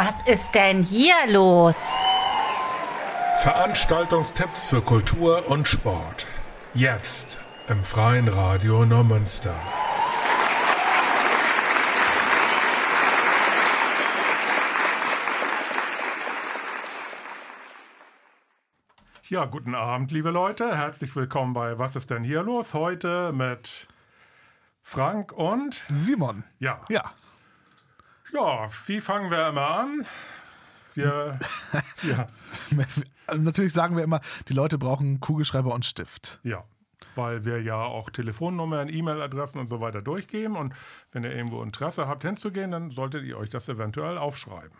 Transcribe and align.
Was 0.00 0.14
ist 0.26 0.54
denn 0.54 0.84
hier 0.84 1.16
los? 1.26 1.92
Veranstaltungstipps 3.42 4.64
für 4.66 4.80
Kultur 4.80 5.50
und 5.50 5.66
Sport. 5.66 6.24
Jetzt 6.72 7.40
im 7.66 7.82
Freien 7.82 8.28
Radio 8.28 8.84
Neumünster. 8.84 9.56
Ja, 19.28 19.46
guten 19.46 19.74
Abend, 19.74 20.12
liebe 20.12 20.30
Leute. 20.30 20.76
Herzlich 20.76 21.16
willkommen 21.16 21.54
bei 21.54 21.76
Was 21.76 21.96
ist 21.96 22.10
denn 22.10 22.22
hier 22.22 22.44
los? 22.44 22.72
Heute 22.72 23.32
mit 23.32 23.88
Frank 24.80 25.32
und 25.32 25.82
Simon. 25.88 26.44
Ja. 26.60 26.82
Ja. 26.88 27.14
Ja, 28.32 28.68
wie 28.86 29.00
fangen 29.00 29.30
wir 29.30 29.48
immer 29.48 29.68
an? 29.68 30.06
Wir, 30.94 31.38
ja, 32.02 32.28
Natürlich 33.36 33.72
sagen 33.72 33.96
wir 33.96 34.04
immer, 34.04 34.20
die 34.48 34.54
Leute 34.54 34.78
brauchen 34.78 35.20
Kugelschreiber 35.20 35.72
und 35.74 35.84
Stift. 35.84 36.40
ja, 36.42 36.64
weil 37.14 37.44
wir 37.44 37.60
ja 37.62 37.82
auch 37.82 38.10
Telefonnummern, 38.10 38.88
E-Mail-Adressen 38.88 39.58
und 39.58 39.66
so 39.68 39.80
weiter 39.80 40.02
durchgeben. 40.02 40.56
Und 40.56 40.72
wenn 41.12 41.24
ihr 41.24 41.32
irgendwo 41.34 41.62
Interesse 41.62 42.06
habt, 42.06 42.22
hinzugehen, 42.24 42.70
dann 42.70 42.90
solltet 42.90 43.24
ihr 43.24 43.36
euch 43.38 43.50
das 43.50 43.68
eventuell 43.68 44.18
aufschreiben. 44.18 44.76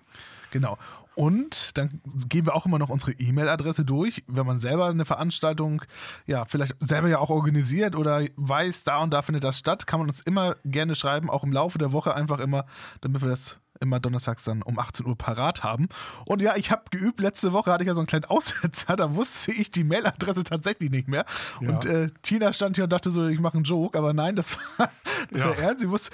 Genau. 0.51 0.79
Und 1.19 1.77
dann 1.77 2.01
geben 2.29 2.47
wir 2.47 2.55
auch 2.55 2.65
immer 2.65 2.79
noch 2.79 2.91
unsere 2.91 3.11
E-Mail-Adresse 3.11 3.85
durch, 3.85 4.23
wenn 4.29 4.47
man 4.47 4.61
selber 4.61 4.87
eine 4.87 5.05
Veranstaltung, 5.05 5.83
ja, 6.27 6.45
vielleicht 6.45 6.77
selber 6.79 7.09
ja 7.09 7.19
auch 7.19 7.31
organisiert 7.31 7.97
oder 7.97 8.25
weiß, 8.37 8.85
da 8.85 8.99
und 8.99 9.11
da 9.11 9.23
findet 9.23 9.43
das 9.43 9.59
statt, 9.59 9.89
kann 9.89 9.99
man 9.99 10.09
uns 10.09 10.21
immer 10.21 10.55
gerne 10.65 10.95
schreiben, 10.95 11.29
auch 11.29 11.43
im 11.43 11.53
Laufe 11.53 11.77
der 11.79 11.93
Woche 11.93 12.15
einfach 12.15 12.39
immer, 12.39 12.67
damit 13.01 13.21
wir 13.21 13.29
das 13.29 13.59
immer 13.81 14.01
donnerstags 14.01 14.45
dann 14.45 14.63
um 14.63 14.79
18 14.79 15.07
Uhr 15.07 15.17
parat 15.17 15.63
haben. 15.63 15.89
Und 16.27 16.43
ja, 16.43 16.57
ich 16.57 16.71
habe 16.71 16.83
geübt, 16.91 17.21
letzte 17.21 17.53
Woche 17.53 17.73
hatte 17.73 17.85
ich 17.85 17.89
ja 17.89 17.95
so 17.95 18.01
einen 18.01 18.07
kleinen 18.07 18.25
Aussetzer, 18.27 18.97
da 18.97 19.15
wusste 19.15 19.53
ich 19.53 19.71
die 19.71 19.85
Mailadresse 19.85 20.45
tatsächlich 20.45 20.91
nicht 20.91 21.09
mehr. 21.09 21.25
Ja. 21.61 21.69
Und 21.71 21.85
äh, 21.85 22.09
Tina 22.23 22.53
stand 22.53 22.77
hier 22.77 22.85
und 22.85 22.93
dachte 22.93 23.11
so, 23.11 23.27
ich 23.29 23.41
mache 23.41 23.55
einen 23.57 23.65
Joke, 23.65 23.97
aber 23.99 24.13
nein, 24.13 24.37
das 24.37 24.57
war, 24.79 24.91
das 25.31 25.43
Ja. 25.45 25.51
war 25.51 25.59
ernst. 25.59 25.81
Sie 25.81 25.91
wusste, 25.91 26.11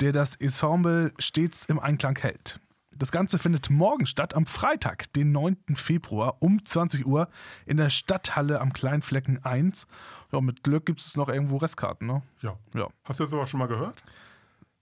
der 0.00 0.12
das 0.12 0.36
Ensemble 0.36 1.12
stets 1.18 1.64
im 1.66 1.78
Einklang 1.78 2.18
hält. 2.18 2.60
Das 2.96 3.12
Ganze 3.12 3.38
findet 3.38 3.70
morgen 3.70 4.04
statt, 4.04 4.34
am 4.34 4.44
Freitag, 4.44 5.12
den 5.14 5.32
9. 5.32 5.56
Februar 5.74 6.36
um 6.40 6.64
20 6.64 7.06
Uhr 7.06 7.28
in 7.64 7.78
der 7.78 7.88
Stadthalle 7.88 8.60
am 8.60 8.72
Kleinflecken 8.74 9.42
1. 9.44 9.86
Ja, 10.32 10.40
mit 10.40 10.62
Glück 10.62 10.84
gibt 10.86 11.00
es 11.00 11.16
noch 11.16 11.28
irgendwo 11.28 11.56
Restkarten, 11.56 12.06
ne? 12.06 12.22
Ja. 12.42 12.56
Ja, 12.74 12.88
Hast 13.04 13.20
du 13.20 13.24
sowas 13.24 13.48
schon 13.48 13.58
mal 13.58 13.68
gehört? 13.68 14.02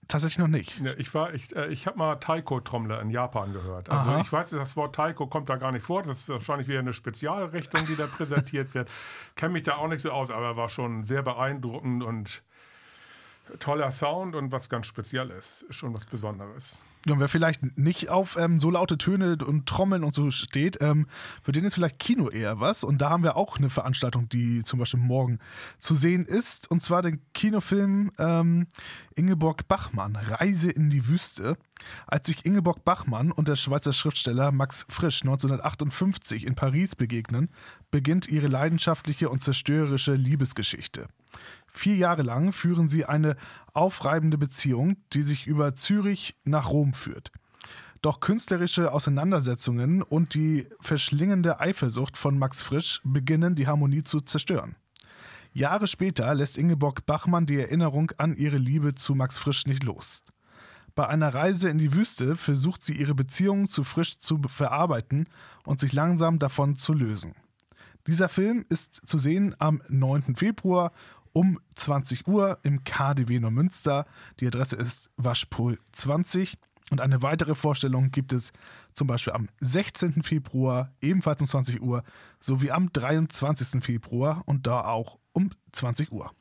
tatsächlich 0.09 0.39
noch 0.39 0.47
nicht. 0.47 0.79
Ja, 0.81 0.91
ich 0.97 1.13
war, 1.13 1.33
ich, 1.33 1.55
äh, 1.55 1.67
ich 1.67 1.87
habe 1.87 1.97
mal 1.97 2.15
Taiko-Trommler 2.15 2.99
in 3.01 3.09
Japan 3.09 3.53
gehört. 3.53 3.89
Also 3.89 4.09
Aha. 4.09 4.21
ich 4.21 4.31
weiß, 4.31 4.49
das 4.49 4.75
Wort 4.75 4.95
Taiko 4.95 5.27
kommt 5.27 5.49
da 5.49 5.55
gar 5.55 5.71
nicht 5.71 5.83
vor. 5.85 6.03
Das 6.03 6.19
ist 6.19 6.29
wahrscheinlich 6.29 6.67
wieder 6.67 6.79
eine 6.79 6.93
Spezialrichtung, 6.93 7.85
die 7.85 7.95
da 7.95 8.07
präsentiert 8.17 8.73
wird. 8.73 8.89
Kenne 9.35 9.53
mich 9.53 9.63
da 9.63 9.75
auch 9.77 9.87
nicht 9.87 10.01
so 10.01 10.11
aus, 10.11 10.31
aber 10.31 10.57
war 10.57 10.67
schon 10.67 11.03
sehr 11.03 11.21
beeindruckend 11.21 12.03
und 12.03 12.41
toller 13.59 13.91
Sound 13.91 14.35
und 14.35 14.51
was 14.51 14.69
ganz 14.69 14.87
Spezielles. 14.87 15.65
Schon 15.69 15.93
was 15.93 16.05
Besonderes. 16.05 16.77
Ja, 17.05 17.13
und 17.13 17.21
wer 17.21 17.29
vielleicht 17.29 17.77
nicht 17.77 18.09
auf 18.09 18.35
ähm, 18.37 18.59
so 18.59 18.69
laute 18.69 18.97
Töne 18.97 19.37
und 19.45 19.67
Trommeln 19.67 20.03
und 20.03 20.13
so 20.13 20.31
steht, 20.31 20.79
ähm, 20.81 21.07
für 21.41 21.53
den 21.53 21.63
ist 21.63 21.75
vielleicht 21.75 21.97
Kino 21.97 22.29
eher 22.29 22.59
was. 22.59 22.83
Und 22.83 23.01
da 23.01 23.09
haben 23.09 23.23
wir 23.23 23.37
auch 23.37 23.57
eine 23.57 23.69
Veranstaltung, 23.69 24.27
die 24.27 24.65
zum 24.65 24.79
Beispiel 24.79 24.99
morgen 24.99 25.39
zu 25.79 25.95
sehen 25.95 26.25
ist. 26.25 26.69
Und 26.69 26.83
zwar 26.83 27.01
den 27.01 27.21
Kinofilm 27.33 28.11
ähm, 28.19 28.67
Ingeborg 29.15 29.69
Bachmann, 29.69 30.17
Reise 30.17 30.71
in 30.71 30.89
die 30.89 31.07
Wüste. 31.07 31.57
Als 32.05 32.27
sich 32.27 32.45
Ingeborg 32.45 32.83
Bachmann 32.83 33.31
und 33.31 33.47
der 33.47 33.55
Schweizer 33.55 33.93
Schriftsteller 33.93 34.51
Max 34.51 34.85
Frisch 34.89 35.21
1958 35.21 36.45
in 36.45 36.55
Paris 36.55 36.97
begegnen, 36.97 37.49
beginnt 37.91 38.27
ihre 38.27 38.47
leidenschaftliche 38.47 39.29
und 39.29 39.41
zerstörerische 39.41 40.15
Liebesgeschichte. 40.15 41.07
Vier 41.71 41.95
Jahre 41.95 42.23
lang 42.23 42.51
führen 42.51 42.89
sie 42.89 43.05
eine 43.05 43.35
aufreibende 43.73 44.37
Beziehung, 44.37 44.97
die 45.13 45.21
sich 45.21 45.47
über 45.47 45.75
Zürich 45.75 46.35
nach 46.43 46.69
Rom 46.69 46.93
führt. 46.93 47.31
Doch 48.01 48.21
künstlerische 48.21 48.93
Auseinandersetzungen 48.93 50.01
und 50.01 50.33
die 50.33 50.67
verschlingende 50.79 51.59
Eifersucht 51.59 52.17
von 52.17 52.39
Max 52.39 52.61
Frisch 52.61 53.01
beginnen 53.03 53.55
die 53.55 53.67
Harmonie 53.67 54.03
zu 54.03 54.21
zerstören. 54.21 54.75
Jahre 55.51 55.87
später 55.87 56.33
lässt 56.33 56.57
Ingeborg 56.57 57.05
Bachmann 57.05 57.45
die 57.45 57.57
Erinnerung 57.57 58.11
an 58.17 58.35
ihre 58.35 58.57
Liebe 58.57 58.95
zu 58.95 59.15
Max 59.15 59.37
Frisch 59.37 59.65
nicht 59.65 59.83
los. 59.83 60.23
Bei 60.95 61.07
einer 61.07 61.33
Reise 61.33 61.69
in 61.69 61.77
die 61.77 61.93
Wüste 61.93 62.35
versucht 62.35 62.83
sie 62.83 62.93
ihre 62.93 63.15
Beziehung 63.15 63.67
zu 63.67 63.83
Frisch 63.83 64.19
zu 64.19 64.39
verarbeiten 64.47 65.27
und 65.65 65.79
sich 65.79 65.93
langsam 65.93 66.39
davon 66.39 66.75
zu 66.75 66.93
lösen. 66.93 67.35
Dieser 68.07 68.29
Film 68.29 68.65
ist 68.69 69.01
zu 69.05 69.17
sehen 69.17 69.55
am 69.59 69.81
9. 69.89 70.35
Februar 70.35 70.91
um 71.33 71.59
20 71.75 72.27
Uhr 72.27 72.59
im 72.63 72.83
KDW 72.83 73.39
Neumünster. 73.39 74.05
Die 74.39 74.47
Adresse 74.47 74.75
ist 74.75 75.09
Waschpol 75.17 75.79
20. 75.91 76.57
Und 76.91 77.01
eine 77.01 77.21
weitere 77.21 77.55
Vorstellung 77.55 78.11
gibt 78.11 78.33
es 78.33 78.51
zum 78.95 79.07
Beispiel 79.07 79.33
am 79.33 79.47
16. 79.59 80.23
Februar, 80.23 80.91
ebenfalls 81.01 81.41
um 81.41 81.47
20 81.47 81.81
Uhr, 81.81 82.03
sowie 82.39 82.71
am 82.71 82.91
23. 82.91 83.83
Februar 83.83 84.43
und 84.45 84.65
da 84.67 84.81
auch 84.85 85.19
um 85.33 85.51
20 85.71 86.11
Uhr. 86.11 86.31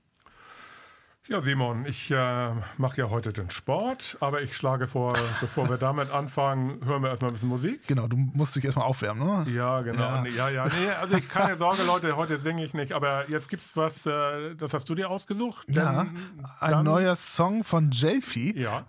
Ja, 1.31 1.43
Simon, 1.43 1.85
ich 1.85 2.11
äh, 2.11 2.51
mache 2.79 2.97
ja 3.03 3.11
heute 3.11 3.35
den 3.35 3.51
Sport, 3.51 4.17
aber 4.21 4.41
ich 4.41 4.57
schlage 4.57 4.87
vor, 4.87 5.13
bevor 5.43 5.69
wir 5.69 5.77
damit 5.77 6.11
anfangen, 6.11 6.83
hören 6.87 7.03
wir 7.03 7.11
erstmal 7.11 7.31
ein 7.31 7.35
bisschen 7.35 7.51
Musik. 7.51 7.87
Genau, 7.87 8.07
du 8.07 8.17
musst 8.17 8.57
dich 8.57 8.65
erstmal 8.65 8.87
aufwärmen, 8.87 9.45
ne? 9.45 9.51
Ja, 9.53 9.83
genau. 9.83 10.01
Ja. 10.01 10.23
Nee, 10.23 10.31
ja, 10.31 10.49
ja. 10.49 10.65
Nee, 10.65 10.89
also 11.03 11.17
ich 11.17 11.29
keine 11.29 11.55
Sorge, 11.57 11.83
Leute, 11.87 12.17
heute 12.17 12.39
singe 12.39 12.65
ich 12.65 12.73
nicht, 12.73 12.93
aber 12.95 13.29
jetzt 13.29 13.51
gibt's 13.51 13.77
was, 13.77 14.07
äh, 14.07 14.55
das 14.57 14.73
hast 14.73 14.89
du 14.89 14.95
dir 14.95 15.11
ausgesucht. 15.11 15.67
Ja, 15.69 16.05
Denn 16.05 16.17
ein 16.61 16.71
dann- 16.71 16.85
neuer 16.87 17.15
Song 17.15 17.63
von 17.63 17.91
Jelfi. 17.91 18.59
Ja. 18.59 18.87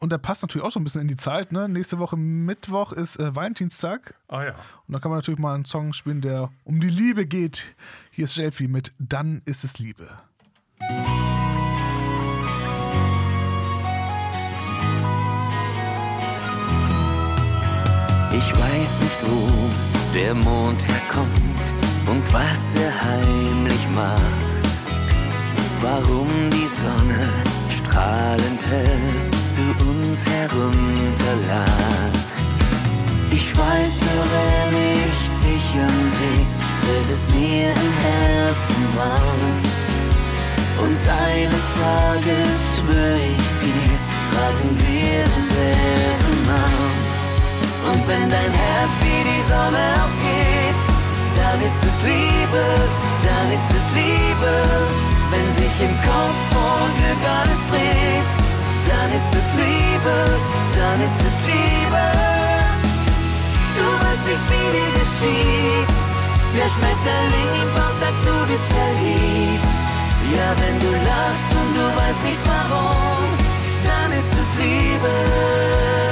Und 0.00 0.12
der 0.12 0.18
passt 0.18 0.42
natürlich 0.42 0.66
auch 0.66 0.72
so 0.72 0.80
ein 0.80 0.84
bisschen 0.84 1.00
in 1.00 1.08
die 1.08 1.16
Zeit. 1.16 1.50
Ne? 1.50 1.66
Nächste 1.66 1.98
Woche 1.98 2.16
Mittwoch 2.18 2.92
ist 2.92 3.16
äh, 3.18 3.34
Valentinstag. 3.34 4.14
Ah 4.28 4.42
ja. 4.44 4.54
Und 4.86 4.92
da 4.92 4.98
kann 4.98 5.10
man 5.10 5.18
natürlich 5.18 5.40
mal 5.40 5.54
einen 5.54 5.64
Song 5.64 5.94
spielen, 5.94 6.20
der 6.20 6.50
um 6.64 6.78
die 6.80 6.90
Liebe 6.90 7.24
geht. 7.24 7.74
Hier 8.10 8.24
ist 8.24 8.36
Jelfi 8.36 8.68
mit 8.68 8.92
Dann 8.98 9.40
ist 9.46 9.64
es 9.64 9.78
Liebe. 9.78 10.08
Ich 18.32 18.52
weiß 18.52 18.90
nicht, 19.02 19.20
wo 19.22 19.48
der 20.14 20.34
Mond 20.34 20.86
herkommt 20.86 21.74
und 22.06 22.32
was 22.32 22.76
er 22.76 22.92
heimlich 23.04 23.88
macht. 23.94 24.20
Warum 25.82 26.28
die 26.50 26.68
Sonne 26.68 27.28
strahlend 27.68 28.66
hell 28.68 29.30
zu 29.48 29.62
uns 29.84 30.26
herunterlacht. 30.26 31.70
Ich 33.32 33.56
weiß 33.56 34.00
nur, 34.00 34.24
wenn 34.34 34.74
ich 35.08 35.20
dich 35.42 35.66
ansehe, 35.74 36.46
wird 36.86 37.08
es 37.10 37.28
mir 37.34 37.70
im 37.70 37.92
Herzen 38.04 38.80
warm. 38.96 39.52
Und 40.86 41.00
eines 41.08 41.66
Tages 41.78 42.58
schwör 42.76 43.16
ich 43.16 43.48
dir, 43.60 43.90
tragen 44.30 44.70
wir 44.86 45.24
denselben 45.24 46.46
Namen. 46.46 46.89
Und 47.88 48.06
wenn 48.06 48.28
dein 48.30 48.52
Herz 48.52 48.94
wie 49.00 49.22
die 49.24 49.42
Sonne 49.48 49.84
aufgeht, 50.04 50.80
dann 51.36 51.58
ist 51.62 51.80
es 51.82 51.96
Liebe, 52.02 52.64
dann 53.24 53.46
ist 53.52 53.70
es 53.72 53.86
Liebe. 53.96 54.54
Wenn 55.30 55.48
sich 55.54 55.74
im 55.80 55.94
Kopf 56.02 56.38
vor 56.52 56.82
Glück 56.98 57.22
alles 57.24 57.62
dreht, 57.70 58.30
dann 58.84 59.08
ist 59.14 59.32
es 59.32 59.46
Liebe, 59.56 60.16
dann 60.76 60.98
ist 61.00 61.20
es 61.28 61.36
Liebe. 61.46 62.04
Du 63.76 63.86
weißt 64.02 64.24
nicht, 64.28 64.44
wie 64.50 64.68
dir 64.76 64.92
geschieht. 65.00 65.96
Der 66.56 66.68
Schmetterling 66.68 67.50
im 67.62 67.70
Bauch 67.74 67.96
sagt, 68.02 68.20
du 68.26 68.36
bist 68.50 68.66
verliebt. 68.68 69.76
Ja, 70.34 70.48
wenn 70.60 70.76
du 70.80 70.90
lachst 70.92 71.50
und 71.58 71.70
du 71.78 71.84
weißt 71.96 72.22
nicht 72.24 72.40
warum, 72.44 73.24
dann 73.84 74.12
ist 74.12 74.32
es 74.34 74.48
Liebe. 74.58 76.09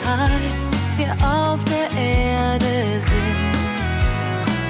Weshalb 0.00 0.98
wir 0.98 1.12
auf 1.26 1.64
der 1.64 1.90
Erde 1.98 3.00
sind. 3.00 3.60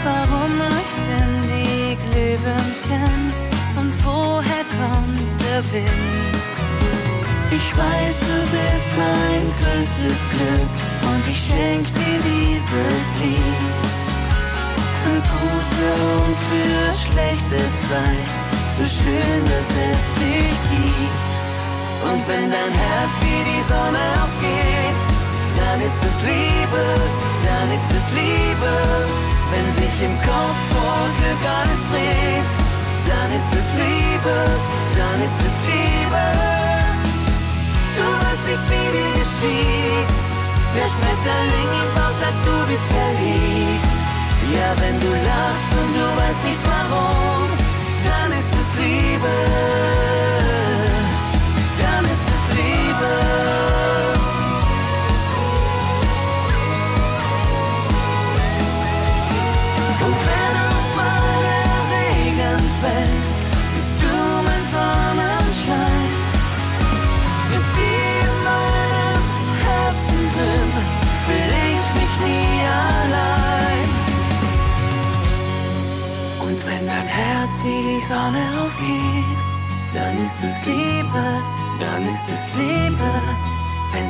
Warum 0.04 0.58
leuchten 0.58 1.30
die 1.46 1.96
Glühwürmchen 1.96 3.32
und 3.76 3.92
woher 4.04 4.64
kommt 4.78 5.40
der 5.40 5.62
Wind? 5.72 6.36
Ich 7.50 7.76
weiß, 7.76 8.20
du 8.20 8.40
bist 8.56 8.88
mein 8.96 9.42
größtes 9.60 10.26
Glück 10.30 11.12
und 11.12 11.28
ich 11.28 11.46
schenk 11.46 11.86
dir 11.86 12.20
dieses 12.24 13.04
Lied. 13.20 13.84
Für 15.02 15.20
gute 15.20 15.90
und 16.24 16.38
für 16.38 16.92
schlechte 16.92 17.56
Zeit, 17.76 18.30
so 18.76 18.84
schön, 18.84 19.44
dass 19.44 19.68
es 19.90 20.20
dich 20.20 20.70
gibt. 20.70 21.29
Und 22.02 22.20
wenn 22.28 22.50
dein 22.50 22.72
Herz 22.72 23.12
wie 23.20 23.42
die 23.44 23.62
Sonne 23.62 24.04
aufgeht, 24.22 25.00
dann 25.56 25.80
ist 25.80 26.00
es 26.02 26.16
Liebe, 26.22 26.84
dann 27.44 27.68
ist 27.70 27.90
es 27.92 28.06
Liebe. 28.16 28.72
Wenn 29.52 29.68
sich 29.74 30.02
im 30.02 30.16
Kopf 30.20 30.60
vor 30.72 31.02
Glück 31.18 31.42
alles 31.44 31.82
dreht, 31.90 32.50
dann 33.04 33.28
ist 33.36 33.50
es 33.52 33.66
Liebe, 33.76 34.36
dann 34.96 35.18
ist 35.20 35.40
es 35.48 35.56
Liebe. 35.68 36.24
Du 37.96 38.06
weißt 38.22 38.44
nicht, 38.48 38.64
wie 38.70 38.88
dir 38.96 39.12
geschieht. 39.20 40.16
Der 40.76 40.88
Schmetterling 40.88 41.70
im 41.82 41.90
Bauch 41.94 42.16
sagt, 42.22 42.40
du 42.46 42.56
bist 42.70 42.86
verliebt. 42.88 43.96
Ja, 44.54 44.70
wenn 44.80 44.98
du 45.00 45.10
lachst 45.10 45.70
und 45.78 45.90
du 45.94 46.06
weißt 46.20 46.44
nicht 46.44 46.60
warum, 46.64 47.48
dann 48.06 48.32
ist 48.32 48.52
es 48.54 48.68
Liebe. 48.80 50.09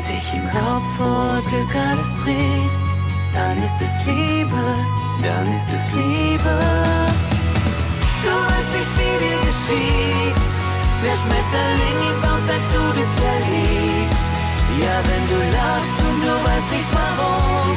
Sich 0.02 0.32
im 0.34 0.42
Glück 1.48 1.76
alles 1.76 2.16
dreht, 2.16 2.70
dann 3.34 3.56
ist 3.62 3.80
es 3.82 4.04
Liebe, 4.06 4.64
dann 5.22 5.46
ist 5.46 5.70
es 5.70 5.92
Liebe. 5.92 6.54
Du 8.24 8.30
weißt 8.30 8.70
nicht, 8.76 8.92
wie 8.98 9.16
dir 9.24 9.40
geschieht. 9.48 10.44
Der 11.02 11.16
Schmetterling 11.16 11.98
im 12.10 12.20
Bauch 12.22 12.42
sagt, 12.46 12.68
du 12.72 12.82
bist 12.96 13.14
verliebt. 13.20 14.24
Ja, 14.80 14.96
wenn 15.08 15.24
du 15.32 15.38
lachst 15.56 15.96
und 16.08 16.20
du 16.24 16.32
weißt 16.48 16.70
nicht 16.72 16.88
warum, 16.92 17.76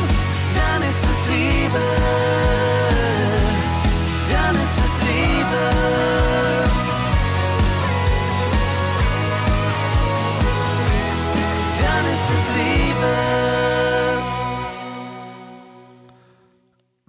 dann 0.55 0.81
ist 0.81 1.03
es 1.11 1.19
Liebe. 1.33 1.85
Dann 4.31 4.55
ist 4.55 4.77
es 4.85 4.93
Liebe. 5.07 6.22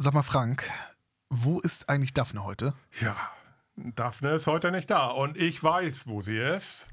Sag 0.04 0.12
mal, 0.12 0.22
Frank, 0.22 0.70
wo 1.30 1.60
ist 1.60 1.88
eigentlich 1.88 2.12
Daphne 2.12 2.44
heute? 2.44 2.74
Ja, 3.00 3.16
Daphne 3.74 4.34
ist 4.34 4.46
heute 4.46 4.70
nicht 4.70 4.90
da 4.90 5.06
und 5.06 5.38
ich 5.38 5.64
weiß, 5.64 6.06
wo 6.06 6.20
sie 6.20 6.36
ist. 6.36 6.90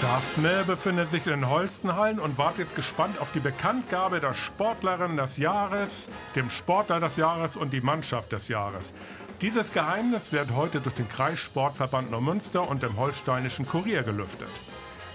Daphne 0.00 0.64
befindet 0.66 1.10
sich 1.10 1.26
in 1.26 1.32
den 1.32 1.50
Holstenhallen 1.50 2.18
und 2.18 2.38
wartet 2.38 2.74
gespannt 2.74 3.18
auf 3.20 3.32
die 3.32 3.40
Bekanntgabe 3.40 4.18
der 4.20 4.32
Sportlerin 4.32 5.18
des 5.18 5.36
Jahres, 5.36 6.08
dem 6.34 6.48
Sportler 6.48 7.00
des 7.00 7.16
Jahres 7.16 7.54
und 7.54 7.74
die 7.74 7.82
Mannschaft 7.82 8.32
des 8.32 8.48
Jahres. 8.48 8.94
Dieses 9.42 9.70
Geheimnis 9.70 10.32
wird 10.32 10.54
heute 10.54 10.80
durch 10.80 10.94
den 10.94 11.10
Kreissportverband 11.10 12.10
Neumünster 12.10 12.66
und 12.66 12.82
dem 12.82 12.96
Holsteinischen 12.96 13.68
Kurier 13.68 14.02
gelüftet. 14.02 14.48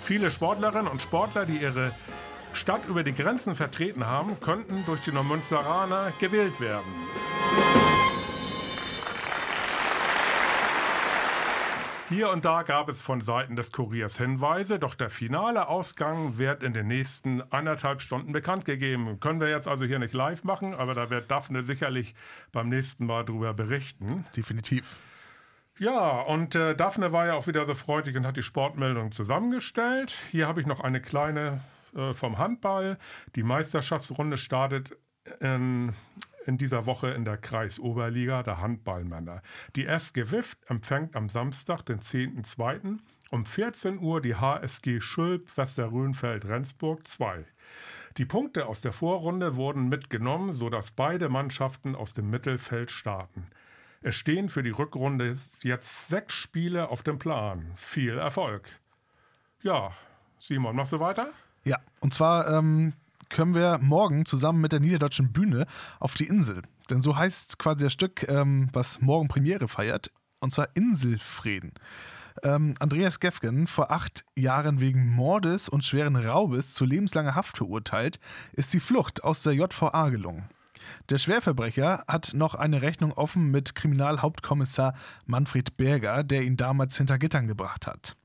Viele 0.04 0.30
Sportlerinnen 0.30 0.88
und 0.88 1.02
Sportler, 1.02 1.48
die 1.48 1.58
ihre 1.58 1.96
Stadt 2.54 2.86
über 2.88 3.04
die 3.04 3.14
Grenzen 3.14 3.56
vertreten 3.56 4.06
haben, 4.06 4.40
könnten 4.40 4.86
durch 4.86 5.02
die 5.02 5.12
Neumünsteraner 5.12 6.14
gewählt 6.20 6.60
werden. 6.60 6.86
Hier 12.12 12.30
und 12.30 12.44
da 12.44 12.64
gab 12.64 12.90
es 12.90 13.00
von 13.00 13.22
Seiten 13.22 13.56
des 13.56 13.72
Kuriers 13.72 14.18
Hinweise, 14.18 14.80
doch 14.80 14.96
der 14.96 15.10
finale 15.10 15.70
Ausgang 15.70 16.38
wird 16.38 16.62
in 16.62 16.74
den 16.74 16.88
nächsten 16.88 17.42
anderthalb 17.54 18.02
Stunden 18.02 18.34
bekannt 18.34 18.66
gegeben. 18.66 19.22
Können 19.22 19.40
wir 19.40 19.48
jetzt 19.48 19.66
also 19.66 19.86
hier 19.86 19.98
nicht 19.98 20.14
live 20.14 20.44
machen, 20.44 20.74
aber 20.74 20.94
da 20.94 21.10
wird 21.10 21.32
Daphne 21.32 21.64
sicherlich 21.64 22.14
beim 22.52 22.68
nächsten 22.68 23.06
Mal 23.06 23.24
drüber 23.24 23.54
berichten. 23.54 24.26
Definitiv. 24.36 25.00
Ja, 25.80 26.20
und 26.20 26.54
äh, 26.54 26.76
Daphne 26.76 27.14
war 27.14 27.28
ja 27.28 27.36
auch 27.36 27.48
wieder 27.48 27.64
so 27.64 27.76
freundlich 27.76 28.18
und 28.18 28.28
hat 28.28 28.36
die 28.36 28.44
Sportmeldung 28.44 29.14
zusammengestellt. 29.14 30.14
Hier 30.32 30.50
habe 30.50 30.60
ich 30.60 30.68
noch 30.68 30.82
eine 30.82 31.00
kleine 31.00 31.62
äh, 31.96 32.12
vom 32.12 32.38
Handball. 32.38 32.98
Die 33.38 33.44
Meisterschaftsrunde 33.44 34.36
startet 34.36 34.98
in, 35.40 35.94
in 36.46 36.58
dieser 36.58 36.86
Woche 36.86 37.10
in 37.10 37.26
der 37.26 37.38
Kreisoberliga 37.38 38.44
der 38.44 38.62
Handballmänner. 38.62 39.42
Die 39.76 39.86
SG 39.86 40.32
Wift 40.32 40.58
empfängt 40.70 41.16
am 41.16 41.30
Samstag, 41.30 41.84
den 41.84 42.00
10.02. 42.00 43.00
um 43.32 43.46
14 43.46 44.00
Uhr 44.00 44.22
die 44.22 44.36
HSG 44.36 45.02
Schülp 45.02 45.56
Westerrönfeld-Rendsburg 45.58 47.08
2. 47.08 47.46
Die 48.18 48.26
Punkte 48.26 48.66
aus 48.66 48.82
der 48.82 48.92
Vorrunde 48.92 49.56
wurden 49.56 49.88
mitgenommen, 49.88 50.52
sodass 50.52 50.92
beide 50.92 51.30
Mannschaften 51.30 51.96
aus 51.96 52.14
dem 52.14 52.30
Mittelfeld 52.30 52.92
starten. 52.92 53.48
Es 54.02 54.16
stehen 54.16 54.50
für 54.50 54.64
die 54.64 54.72
Rückrunde 54.72 55.38
jetzt 55.62 56.08
sechs 56.08 56.34
Spiele 56.34 56.90
auf 56.90 57.04
dem 57.04 57.20
Plan. 57.20 57.72
Viel 57.76 58.18
Erfolg. 58.18 58.68
Ja, 59.62 59.92
Simon, 60.40 60.76
machst 60.76 60.92
du 60.92 61.00
weiter? 61.00 61.30
Ja, 61.64 61.78
und 62.00 62.14
zwar 62.14 62.50
ähm, 62.52 62.94
können 63.32 63.56
wir 63.56 63.80
morgen 63.82 64.26
zusammen 64.26 64.62
mit 64.62 64.72
der 64.72 64.80
Niederdeutschen 64.80 65.32
Bühne 65.32 65.66
auf 66.00 66.14
die 66.14 66.28
Insel. 66.28 66.62
Denn 66.90 67.02
so 67.02 67.16
heißt 67.16 67.58
quasi 67.58 67.86
das 67.86 67.94
Stück, 67.94 68.28
ähm, 68.28 68.70
was 68.74 69.02
morgen 69.02 69.28
Premiere 69.28 69.68
feiert, 69.68 70.12
und 70.40 70.52
zwar 70.54 70.70
Inselfrieden. 70.76 71.74
Ähm, 72.44 72.74
Andreas 72.80 73.20
Gefgen, 73.20 73.68
vor 73.68 73.92
acht 73.92 74.26
Jahren 74.36 74.80
wegen 74.80 75.10
Mordes 75.10 75.70
und 75.70 75.84
schweren 75.84 76.16
Raubes 76.16 76.74
zu 76.74 76.86
lebenslanger 76.86 77.36
Haft 77.36 77.58
verurteilt, 77.58 78.20
ist 78.54 78.74
die 78.74 78.80
Flucht 78.80 79.24
aus 79.24 79.44
der 79.44 79.54
JVA 79.54 80.10
gelungen. 80.10 80.50
Der 81.10 81.18
Schwerverbrecher 81.18 82.04
hat 82.08 82.34
noch 82.34 82.56
eine 82.56 82.82
Rechnung 82.82 83.14
offen 83.14 83.52
mit 83.52 83.76
Kriminalhauptkommissar 83.76 84.96
Manfred 85.26 85.78
Berger, 85.78 86.24
der 86.24 86.44
ihn 86.44 86.58
damals 86.58 86.98
hinter 86.98 87.20
Gittern 87.20 87.48
gebracht 87.48 87.88
hat. 87.88 88.16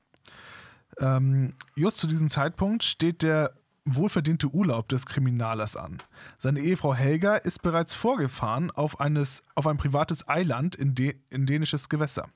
Ähm, 0.99 1.53
just 1.75 1.97
zu 1.97 2.07
diesem 2.07 2.29
Zeitpunkt 2.29 2.83
steht 2.83 3.21
der 3.21 3.53
wohlverdiente 3.95 4.47
Urlaub 4.49 4.89
des 4.89 5.05
Kriminalers 5.05 5.75
an. 5.75 5.97
Seine 6.37 6.59
Ehefrau 6.59 6.93
Helga 6.93 7.35
ist 7.35 7.61
bereits 7.61 7.93
vorgefahren 7.93 8.71
auf, 8.71 8.99
eines, 8.99 9.43
auf 9.55 9.67
ein 9.67 9.77
privates 9.77 10.27
Eiland 10.27 10.75
in, 10.75 10.95
de, 10.95 11.15
in 11.29 11.45
dänisches 11.45 11.89
Gewässer. 11.89 12.29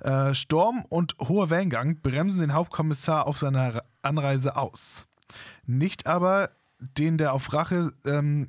Äh, 0.00 0.34
Sturm 0.34 0.84
und 0.88 1.16
hoher 1.20 1.50
Wellengang 1.50 2.00
bremsen 2.00 2.40
den 2.40 2.54
Hauptkommissar 2.54 3.26
auf 3.26 3.38
seiner 3.38 3.84
Anreise 4.02 4.56
aus. 4.56 5.06
Nicht 5.66 6.06
aber 6.06 6.50
den 6.78 7.18
der 7.18 7.32
auf 7.32 7.52
Rache 7.52 7.92
ähm, 8.04 8.48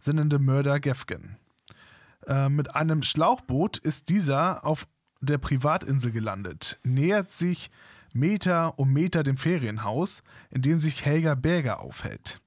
sinnende 0.00 0.38
Mörder 0.38 0.80
Gefgen. 0.80 1.36
Äh, 2.26 2.48
mit 2.48 2.74
einem 2.74 3.02
Schlauchboot 3.02 3.78
ist 3.78 4.08
dieser 4.10 4.64
auf 4.66 4.86
der 5.20 5.38
Privatinsel 5.38 6.12
gelandet, 6.12 6.78
nähert 6.82 7.30
sich 7.30 7.70
Meter 8.14 8.78
um 8.78 8.92
Meter 8.92 9.22
dem 9.22 9.36
Ferienhaus, 9.36 10.22
in 10.50 10.62
dem 10.62 10.80
sich 10.80 11.04
Helga 11.04 11.34
Berger 11.34 11.80
aufhält. 11.80 12.40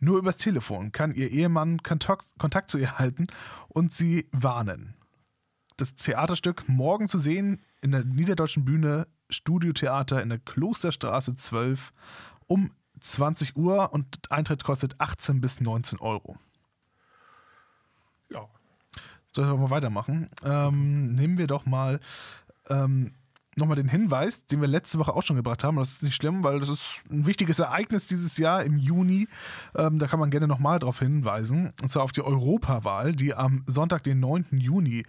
Nur 0.00 0.18
übers 0.18 0.36
Telefon 0.36 0.90
kann 0.90 1.14
ihr 1.14 1.30
Ehemann 1.30 1.82
Kontakt, 1.82 2.70
zu 2.70 2.78
ihr 2.78 2.98
halten 2.98 3.28
und 3.68 3.94
sie 3.94 4.28
warnen. 4.32 4.94
Das 5.76 5.94
Theaterstück 5.94 6.68
morgen 6.68 7.08
zu 7.08 7.18
sehen 7.18 7.62
in 7.80 7.92
der 7.92 8.04
Niederdeutschen 8.04 8.64
Bühne 8.64 9.06
Studiotheater 9.30 10.22
in 10.22 10.28
der 10.28 10.38
Klosterstraße 10.38 11.36
12 11.36 11.92
um 12.46 12.72
20 13.00 13.56
Uhr 13.56 13.92
und 13.92 14.30
Eintritt 14.30 14.64
kostet 14.64 15.00
18 15.00 15.40
bis 15.40 15.60
19 15.60 16.00
Euro. 16.00 16.36
Ja. 18.28 18.48
Soll 19.34 19.52
ich 19.52 19.58
mal 19.60 19.70
weitermachen? 19.70 20.26
Ähm, 20.44 21.14
nehmen 21.14 21.38
wir 21.38 21.46
doch 21.46 21.64
mal 21.64 22.00
ähm, 22.68 23.14
nochmal 23.56 23.76
den 23.76 23.88
Hinweis, 23.88 24.46
den 24.46 24.60
wir 24.60 24.68
letzte 24.68 24.98
Woche 24.98 25.14
auch 25.14 25.22
schon 25.22 25.36
gebracht 25.36 25.64
haben. 25.64 25.76
Das 25.76 25.92
ist 25.92 26.02
nicht 26.02 26.14
schlimm, 26.14 26.42
weil 26.42 26.60
das 26.60 26.68
ist 26.68 27.02
ein 27.10 27.26
wichtiges 27.26 27.58
Ereignis 27.58 28.06
dieses 28.06 28.38
Jahr 28.38 28.64
im 28.64 28.76
Juni. 28.76 29.28
Ähm, 29.76 29.98
da 29.98 30.06
kann 30.06 30.20
man 30.20 30.30
gerne 30.30 30.48
nochmal 30.48 30.78
darauf 30.78 30.98
hinweisen. 30.98 31.72
Und 31.82 31.90
zwar 31.90 32.02
auf 32.02 32.12
die 32.12 32.22
Europawahl, 32.22 33.14
die 33.14 33.34
am 33.34 33.64
Sonntag, 33.66 34.02
den 34.04 34.20
9. 34.20 34.46
Juni 34.52 35.04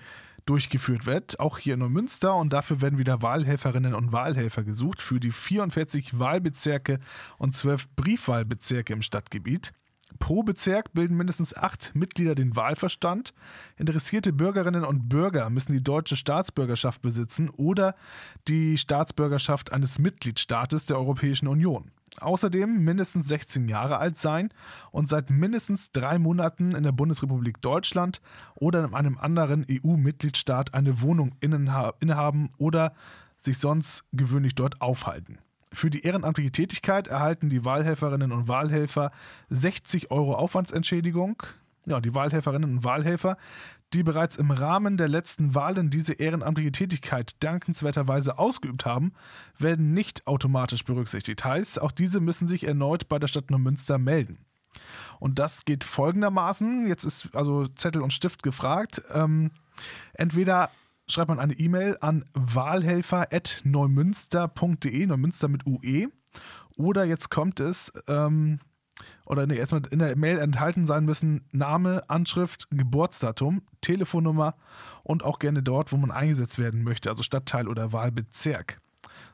durchgeführt 0.45 1.05
wird, 1.05 1.39
auch 1.39 1.57
hier 1.57 1.75
in 1.75 1.79
Neumünster. 1.79 2.35
Und 2.35 2.51
dafür 2.51 2.81
werden 2.81 2.99
wieder 2.99 3.21
Wahlhelferinnen 3.21 3.93
und 3.93 4.11
Wahlhelfer 4.11 4.63
gesucht 4.63 5.01
für 5.01 5.19
die 5.19 5.31
44 5.31 6.19
Wahlbezirke 6.19 6.99
und 7.37 7.55
12 7.55 7.95
Briefwahlbezirke 7.95 8.93
im 8.93 9.01
Stadtgebiet. 9.01 9.73
Pro 10.19 10.43
Bezirk 10.43 10.93
bilden 10.93 11.17
mindestens 11.17 11.55
acht 11.55 11.91
Mitglieder 11.95 12.35
den 12.35 12.55
Wahlverstand. 12.55 13.33
Interessierte 13.77 14.33
Bürgerinnen 14.33 14.83
und 14.83 15.09
Bürger 15.09 15.49
müssen 15.49 15.73
die 15.73 15.83
deutsche 15.83 16.15
Staatsbürgerschaft 16.15 17.01
besitzen 17.01 17.49
oder 17.49 17.95
die 18.47 18.77
Staatsbürgerschaft 18.77 19.71
eines 19.71 19.99
Mitgliedstaates 19.99 20.85
der 20.85 20.97
Europäischen 20.97 21.47
Union. 21.47 21.91
Außerdem 22.19 22.83
mindestens 22.83 23.27
16 23.27 23.67
Jahre 23.67 23.97
alt 23.97 24.17
sein 24.17 24.49
und 24.91 25.09
seit 25.09 25.29
mindestens 25.29 25.91
drei 25.91 26.19
Monaten 26.19 26.75
in 26.75 26.83
der 26.83 26.91
Bundesrepublik 26.91 27.61
Deutschland 27.61 28.21
oder 28.55 28.85
in 28.85 28.93
einem 28.93 29.17
anderen 29.17 29.65
EU-Mitgliedstaat 29.69 30.73
eine 30.73 31.01
Wohnung 31.01 31.35
innehaben 31.39 32.51
oder 32.57 32.93
sich 33.39 33.57
sonst 33.57 34.03
gewöhnlich 34.11 34.55
dort 34.55 34.79
aufhalten. 34.81 35.39
Für 35.73 35.89
die 35.89 36.01
ehrenamtliche 36.03 36.51
Tätigkeit 36.51 37.07
erhalten 37.07 37.49
die 37.49 37.65
Wahlhelferinnen 37.65 38.31
und 38.31 38.47
Wahlhelfer 38.47 39.11
60 39.49 40.11
Euro 40.11 40.35
Aufwandsentschädigung. 40.35 41.41
Ja, 41.85 41.99
die 41.99 42.13
Wahlhelferinnen 42.13 42.77
und 42.77 42.83
Wahlhelfer, 42.83 43.37
die 43.93 44.03
bereits 44.03 44.37
im 44.37 44.51
Rahmen 44.51 44.97
der 44.97 45.07
letzten 45.07 45.53
Wahlen 45.55 45.89
diese 45.89 46.13
ehrenamtliche 46.13 46.71
Tätigkeit 46.71 47.35
dankenswerterweise 47.43 48.37
ausgeübt 48.37 48.85
haben, 48.85 49.13
werden 49.57 49.93
nicht 49.93 50.25
automatisch 50.27 50.85
berücksichtigt. 50.85 51.43
Heißt, 51.43 51.81
auch 51.81 51.91
diese 51.91 52.19
müssen 52.19 52.47
sich 52.47 52.65
erneut 52.65 53.09
bei 53.09 53.19
der 53.19 53.27
Stadt 53.27 53.51
Neumünster 53.51 53.97
melden. 53.97 54.37
Und 55.19 55.39
das 55.39 55.65
geht 55.65 55.83
folgendermaßen: 55.83 56.87
Jetzt 56.87 57.03
ist 57.03 57.35
also 57.35 57.67
Zettel 57.67 58.01
und 58.01 58.13
Stift 58.13 58.43
gefragt. 58.43 59.01
Ähm, 59.13 59.51
entweder 60.13 60.69
schreibt 61.07 61.29
man 61.29 61.39
eine 61.39 61.53
E-Mail 61.53 61.97
an 62.01 62.25
wahlhelfer.neumünster.de, 62.33 65.05
Neumünster 65.05 65.47
mit 65.47 65.65
UE. 65.65 66.09
Oder 66.75 67.05
jetzt 67.05 67.29
kommt 67.29 67.59
es, 67.59 67.93
ähm, 68.07 68.59
oder 69.25 69.47
nee, 69.47 69.57
erstmal 69.57 69.81
in 69.91 69.99
der 69.99 70.17
Mail 70.17 70.39
enthalten 70.39 70.85
sein 70.85 71.05
müssen 71.05 71.45
Name, 71.51 72.09
Anschrift, 72.09 72.67
Geburtsdatum, 72.71 73.63
Telefonnummer 73.81 74.55
und 75.03 75.23
auch 75.23 75.39
gerne 75.39 75.63
dort, 75.63 75.91
wo 75.91 75.97
man 75.97 76.11
eingesetzt 76.11 76.59
werden 76.59 76.83
möchte, 76.83 77.09
also 77.09 77.23
Stadtteil 77.23 77.67
oder 77.67 77.93
Wahlbezirk. 77.93 78.79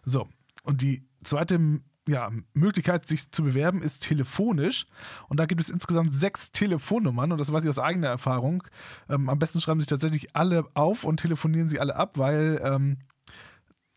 So, 0.03 0.27
und 0.63 0.81
die 0.81 1.05
zweite 1.23 1.81
ja, 2.09 2.31
Möglichkeit, 2.53 3.07
sich 3.07 3.31
zu 3.31 3.43
bewerben, 3.43 3.81
ist 3.81 4.03
telefonisch. 4.03 4.85
Und 5.27 5.39
da 5.39 5.45
gibt 5.45 5.61
es 5.61 5.69
insgesamt 5.69 6.13
sechs 6.13 6.51
Telefonnummern. 6.51 7.31
Und 7.31 7.37
das 7.37 7.51
weiß 7.51 7.63
ich 7.63 7.69
aus 7.69 7.79
eigener 7.79 8.07
Erfahrung. 8.07 8.63
Ähm, 9.09 9.29
am 9.29 9.39
besten 9.39 9.61
schreiben 9.61 9.79
sich 9.79 9.87
tatsächlich 9.87 10.35
alle 10.35 10.65
auf 10.73 11.03
und 11.03 11.17
telefonieren 11.17 11.69
sie 11.69 11.79
alle 11.79 11.95
ab, 11.95 12.17
weil 12.17 12.61
ähm, 12.63 12.97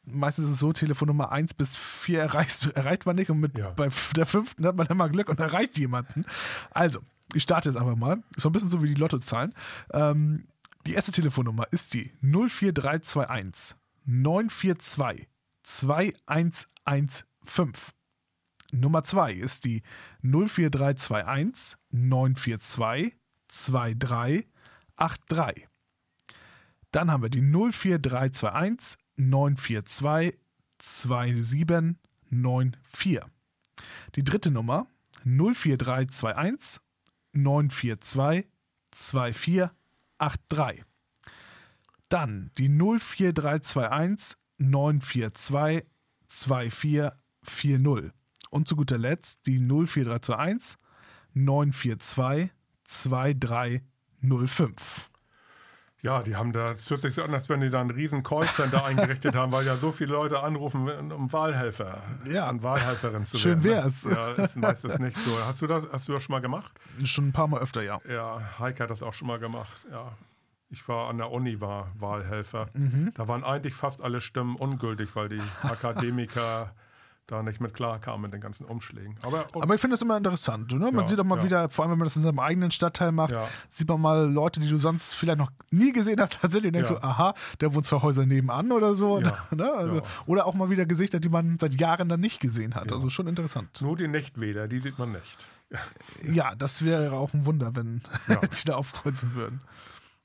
meistens 0.05 0.47
ist 0.47 0.53
es 0.53 0.59
so, 0.59 0.73
Telefonnummer 0.73 1.33
1 1.33 1.55
bis 1.55 1.77
4 1.77 2.21
erreicht, 2.21 2.67
erreicht 2.75 3.07
man 3.07 3.17
nicht. 3.17 3.31
Und 3.31 3.41
mit, 3.41 3.59
ja. 3.59 3.71
bei 3.71 3.89
der 4.17 4.27
fünften 4.27 4.67
hat 4.67 4.77
man 4.77 4.87
immer 4.87 5.09
Glück 5.09 5.29
und 5.29 5.41
erreicht 5.41 5.79
jemanden. 5.79 6.25
Also, 6.71 7.01
ich 7.35 7.43
starte 7.43 7.69
jetzt 7.69 7.77
einfach 7.77 7.97
mal. 7.97 8.23
So 8.37 8.49
ein 8.49 8.53
bisschen 8.53 8.71
so 8.71 8.83
wie 8.83 8.89
die 8.89 9.01
Lottozahlen. 9.01 9.55
Ähm, 9.93 10.47
die 10.87 10.95
erste 10.95 11.13
Telefonnummer 11.13 11.67
ist 11.71 11.95
die 11.95 12.11
04321 12.21 13.77
942 14.05 15.29
2115. 15.63 18.02
Nummer 18.73 19.05
2 19.05 19.35
ist 19.35 19.67
die 19.67 19.83
04321 20.23 21.77
942 21.91 23.13
2383. 23.49 25.69
Dann 26.91 27.11
haben 27.11 27.23
wir 27.23 27.29
die 27.29 27.43
04321 27.43 28.97
942 29.17 30.39
2794. 30.79 33.21
Die 34.17 34.25
dritte 34.25 34.51
Nummer 34.51 34.87
04321 35.25 36.81
942 37.35 38.47
2483. 38.91 40.85
Dann 42.09 42.51
die 42.59 42.69
04321 42.69 44.37
942 44.59 45.85
2440. 46.29 48.13
Und 48.53 48.69
zu 48.69 48.77
guter 48.77 48.99
Letzt 48.99 49.41
die 49.47 49.59
04321 49.59 50.79
942 51.33 52.51
2305. 52.85 55.11
Ja, 56.03 56.23
die 56.23 56.37
haben 56.37 56.53
da, 56.53 56.73
es 56.73 56.91
hört 56.91 57.01
sich 57.01 57.15
so 57.15 57.23
an, 57.23 57.33
als 57.33 57.49
wenn 57.49 57.63
die 57.63 57.71
da 57.71 57.81
ein 57.81 57.89
riesen 57.89 58.23
Callcenter 58.23 58.85
eingerichtet 58.89 59.35
haben, 59.35 59.53
weil 59.53 59.65
ja 59.65 59.79
so 59.79 59.91
viele 59.91 60.13
Leute 60.13 60.41
anrufen, 60.41 60.87
um 61.13 61.33
Wahlhelfer, 61.33 62.03
ja. 62.27 62.47
an 62.47 62.63
Wahlhelferin 62.63 63.25
zu 63.25 63.39
Schön 63.39 63.65
werden. 63.65 63.91
Schön 63.91 64.11
wär's. 64.11 64.37
Ja, 64.37 64.45
ist 64.45 64.57
meistens 64.57 64.99
nicht 64.99 65.17
so. 65.17 65.31
Hast 65.47 65.63
du 65.63 65.67
das, 65.67 65.89
hast 65.91 66.09
du 66.09 66.13
das 66.13 66.23
schon 66.23 66.35
mal 66.35 66.43
gemacht? 66.43 66.71
Schon 67.05 67.29
ein 67.29 67.33
paar 67.33 67.49
Mal 67.49 67.63
öfter, 67.63 67.81
ja. 67.81 68.01
Ja, 68.07 68.59
Heike 68.59 68.83
hat 68.83 68.91
das 68.91 69.03
auch 69.03 69.15
schon 69.15 69.29
mal 69.29 69.39
gemacht, 69.39 69.81
ja. 69.91 70.13
Ich 70.69 70.87
war 70.89 71.09
an 71.09 71.17
der 71.17 71.31
Uni, 71.31 71.63
war 71.63 71.91
Wahlhelfer. 71.99 72.69
Mhm. 72.75 73.13
Da 73.15 73.29
waren 73.29 73.45
eigentlich 73.45 73.75
fast 73.75 74.03
alle 74.03 74.21
Stimmen 74.21 74.57
ungültig, 74.57 75.17
weil 75.17 75.31
die 75.31 75.41
Akademiker 75.63 76.75
da 77.27 77.43
nicht 77.43 77.61
mit 77.61 77.73
klar 77.73 77.99
kam 78.01 78.23
mit 78.23 78.33
den 78.33 78.41
ganzen 78.41 78.65
Umschlägen. 78.65 79.17
Aber, 79.23 79.47
Aber 79.55 79.75
ich 79.75 79.81
finde 79.81 79.95
das 79.95 80.03
immer 80.03 80.17
interessant. 80.17 80.73
Ne? 80.73 80.91
Man 80.91 81.01
ja, 81.01 81.07
sieht 81.07 81.21
auch 81.21 81.25
mal 81.25 81.39
ja. 81.39 81.45
wieder, 81.45 81.69
vor 81.69 81.85
allem 81.85 81.93
wenn 81.93 81.99
man 81.99 82.07
das 82.07 82.17
in 82.17 82.23
seinem 82.23 82.41
eigenen 82.41 82.71
Stadtteil 82.71 83.13
macht, 83.13 83.33
Ja. 83.33 83.49
sieht 83.71 83.89
man 83.89 84.01
mal 84.01 84.31
Leute, 84.31 84.61
die 84.61 84.69
du 84.69 84.77
sonst 84.79 85.15
vielleicht 85.15 85.39
noch 85.39 85.51
nie 85.71 85.93
gesehen 85.93 86.21
hast, 86.21 86.35
tatsächlich 86.41 86.69
und 86.69 86.75
denkst 86.75 86.89
so, 86.89 86.99
aha, 87.01 87.35
der 87.61 87.75
wohnt 87.75 87.87
zwei 87.87 88.03
Häuser 88.03 88.27
nebenan 88.27 88.73
oder 88.73 88.95
so. 88.95 89.21
Ne? 89.53 89.71
Also. 89.71 90.03
Oder 90.27 90.47
auch 90.47 90.55
mal 90.55 90.71
wieder 90.71 90.87
Gesichter, 90.87 91.21
die 91.21 91.29
man 91.29 91.59
seit 91.59 91.79
Jahren 91.79 92.09
dann 92.09 92.21
nicht 92.21 92.41
gesehen 92.41 92.75
hat. 92.75 92.91
Also 92.93 93.11
schon 93.11 93.27
interessant. 93.27 93.81
nur 93.83 93.97
die 93.97 94.09
Nichtwähler, 94.09 94.67
die 94.67 94.81
sieht 94.81 94.99
man 94.99 95.13
nicht. 95.13 95.47
Ja, 96.23 96.55
das 96.55 96.85
wäre 96.85 97.13
auch 97.13 97.33
ein 97.35 97.47
Wunder, 97.47 97.75
wenn 97.75 98.03
die 98.29 98.65
da 98.65 98.75
aufkreuzen 98.75 99.35
würden. 99.35 99.61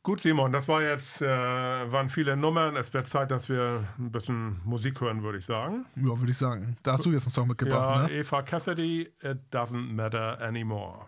Gut, 0.07 0.21
Simon, 0.21 0.53
das 0.53 0.69
war 0.69 0.81
jetzt, 0.81 1.21
äh, 1.21 1.27
waren 1.27 2.07
viele 2.07 2.37
Nummern. 2.37 2.77
Es 2.77 2.93
wird 2.93 3.09
Zeit, 3.09 3.29
dass 3.29 3.49
wir 3.49 3.83
ein 3.99 4.09
bisschen 4.09 4.61
Musik 4.63 5.01
hören, 5.01 5.21
würde 5.21 5.37
ich 5.37 5.45
sagen. 5.45 5.85
Ja, 5.97 6.17
würde 6.17 6.31
ich 6.31 6.37
sagen. 6.37 6.77
Da 6.81 6.93
hast 6.93 7.05
du 7.05 7.11
jetzt 7.11 7.25
einen 7.25 7.33
Song 7.33 7.49
mitgebracht, 7.49 7.89
Ja, 7.93 8.07
ne? 8.07 8.13
Eva 8.13 8.41
Cassidy, 8.41 9.11
It 9.21 9.39
Doesn't 9.51 9.93
Matter 9.93 10.39
Anymore. 10.39 11.07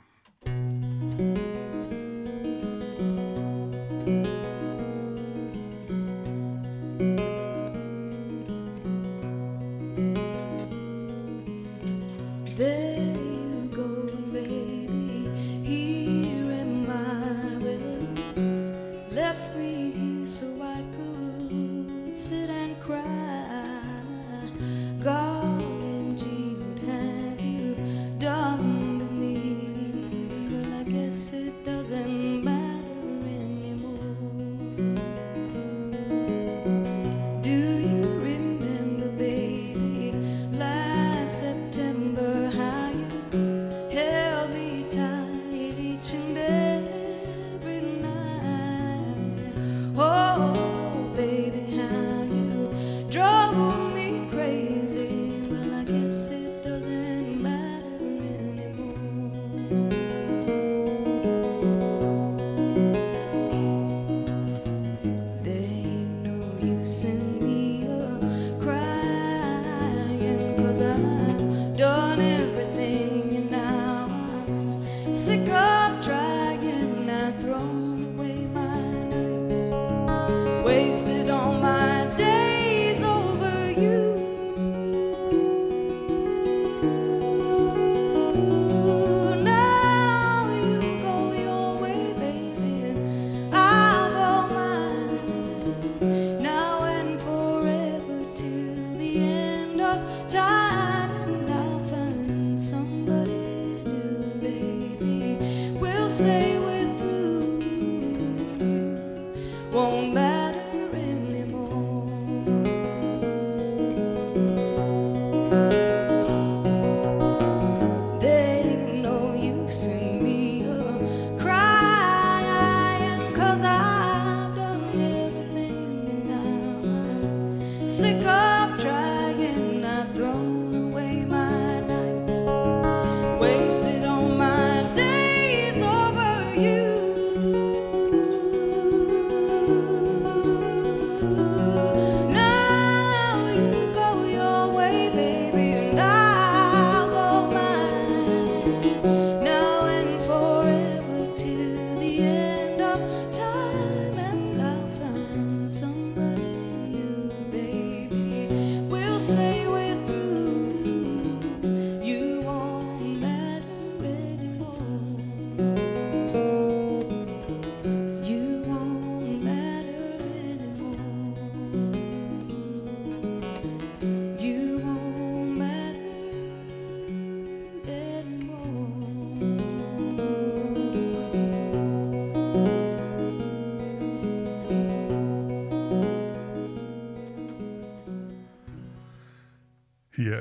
die. 100.30 100.69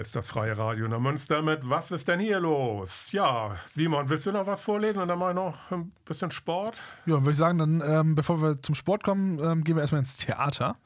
Ist 0.01 0.15
das 0.15 0.29
freie 0.29 0.57
Radio 0.57 0.85
in 0.85 0.93
der 0.93 1.01
Münster 1.01 1.43
mit 1.43 1.69
Was 1.69 1.91
ist 1.91 2.07
denn 2.07 2.21
hier 2.21 2.39
los? 2.39 3.11
Ja, 3.11 3.57
Simon, 3.69 4.09
willst 4.09 4.27
du 4.27 4.33
noch 4.33 4.47
was 4.47 4.61
vorlesen 4.61 5.03
und 5.03 5.09
dann 5.09 5.19
ich 5.31 5.35
noch 5.35 5.73
ein 5.73 5.91
bisschen 6.05 6.31
Sport? 6.31 6.77
Ja, 7.07 7.15
würde 7.15 7.33
ich 7.33 7.37
sagen, 7.37 7.59
dann, 7.59 7.83
ähm, 7.85 8.15
bevor 8.15 8.41
wir 8.41 8.63
zum 8.63 8.77
Sport 8.77 9.03
kommen, 9.03 9.41
ähm, 9.41 9.65
gehen 9.65 9.75
wir 9.75 9.81
erstmal 9.81 10.01
ins 10.01 10.17
Theater. 10.17 10.77